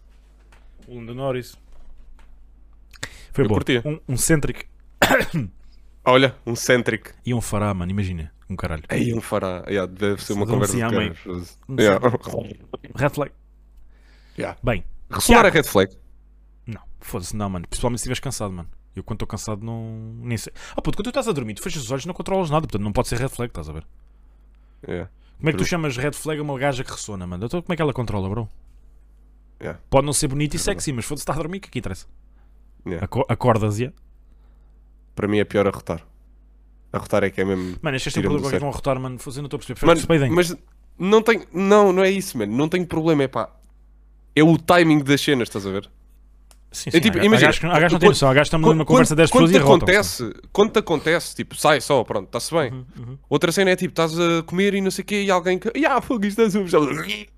[0.87, 1.57] O Lando Norris.
[3.31, 3.55] Foi Eu bom.
[3.55, 3.81] curtia.
[3.85, 4.65] Um, um Centric
[6.05, 7.11] Olha, um Centric.
[7.25, 8.31] e um Fará, mano, imagina.
[8.49, 8.83] Um caralho.
[8.89, 9.63] Aí um fará.
[9.67, 10.81] Yeah, deve ser uma conversa de.
[10.81, 11.99] Não Yeah.
[12.95, 13.31] Red flag.
[14.37, 14.59] Yeah.
[14.63, 15.91] Bem, Ressonar a red flag.
[16.67, 17.67] não, foda-se, não, mano.
[17.67, 18.69] Principalmente se estiveres cansado, mano.
[18.95, 20.13] Eu quando estou cansado não.
[20.19, 20.53] nem sei.
[20.71, 22.61] Ah, puto, quando tu estás a dormir, tu fechas os olhos e não controlas nada,
[22.65, 23.85] portanto não pode ser red flag, estás a ver?
[24.87, 25.09] Yeah.
[25.37, 27.45] Como é que tu chamas red flag a uma gaja que ressona, mano?
[27.45, 28.47] Então como é que ela controla, bro?
[29.61, 29.79] Yeah.
[29.89, 30.75] Pode não ser bonita e É verdade.
[30.83, 32.05] sexy, mas foda-se, está a dormir, o que é que interessa?
[32.85, 33.03] Yeah.
[33.05, 33.91] Aco- Acordas-e.
[35.15, 36.01] Para mim é pior arrotar.
[36.93, 37.77] Arrotar é que é mesmo.
[37.81, 38.67] Mano, é um Tira-me problema do qualquer sério.
[38.71, 39.17] com rotar, mano.
[39.25, 39.85] Eu não estou a perceber.
[39.85, 40.55] Mano, mas
[40.97, 41.45] não tem.
[41.53, 42.55] Não, não é isso, mano.
[42.55, 43.49] Não tenho problema, é pá.
[44.35, 45.89] É o timing das cenas, estás a ver?
[46.75, 48.33] Sim, é sim, tipo, há- há imagina, gajos que não quando- noção.
[48.33, 51.55] Que estão Quando- numa conversa de 10 quando pessoas e acontece, quando te acontece, tipo,
[51.55, 52.71] sai só, pronto, está-se bem.
[52.71, 53.17] Uhum, uhum.
[53.29, 55.71] Outra cena é tipo, estás a comer e não sei o quê, e alguém que.
[55.77, 56.67] Ya, fogo, isto é super.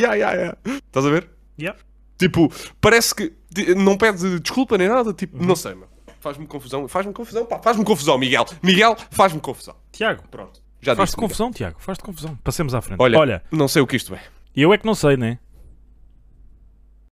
[0.00, 0.56] Ya, ya, ya.
[0.86, 1.28] Estás a ver?
[1.60, 1.78] Yeah.
[2.18, 3.32] Tipo, parece que
[3.76, 5.44] não pede desculpa nem nada, tipo, Uhum.
[5.46, 5.88] não sei, mano.
[6.20, 8.44] Faz-me confusão, faz-me confusão, pá, faz-me confusão, Miguel.
[8.62, 9.76] Miguel, faz-me confusão.
[9.92, 11.76] Tiago, Pronto, já faz-te confusão, Tiago.
[11.78, 12.36] Faz-te confusão.
[12.42, 12.98] Passemos à frente.
[13.00, 14.20] Olha, Olha, não sei o que isto é.
[14.56, 15.38] eu é que não sei, né?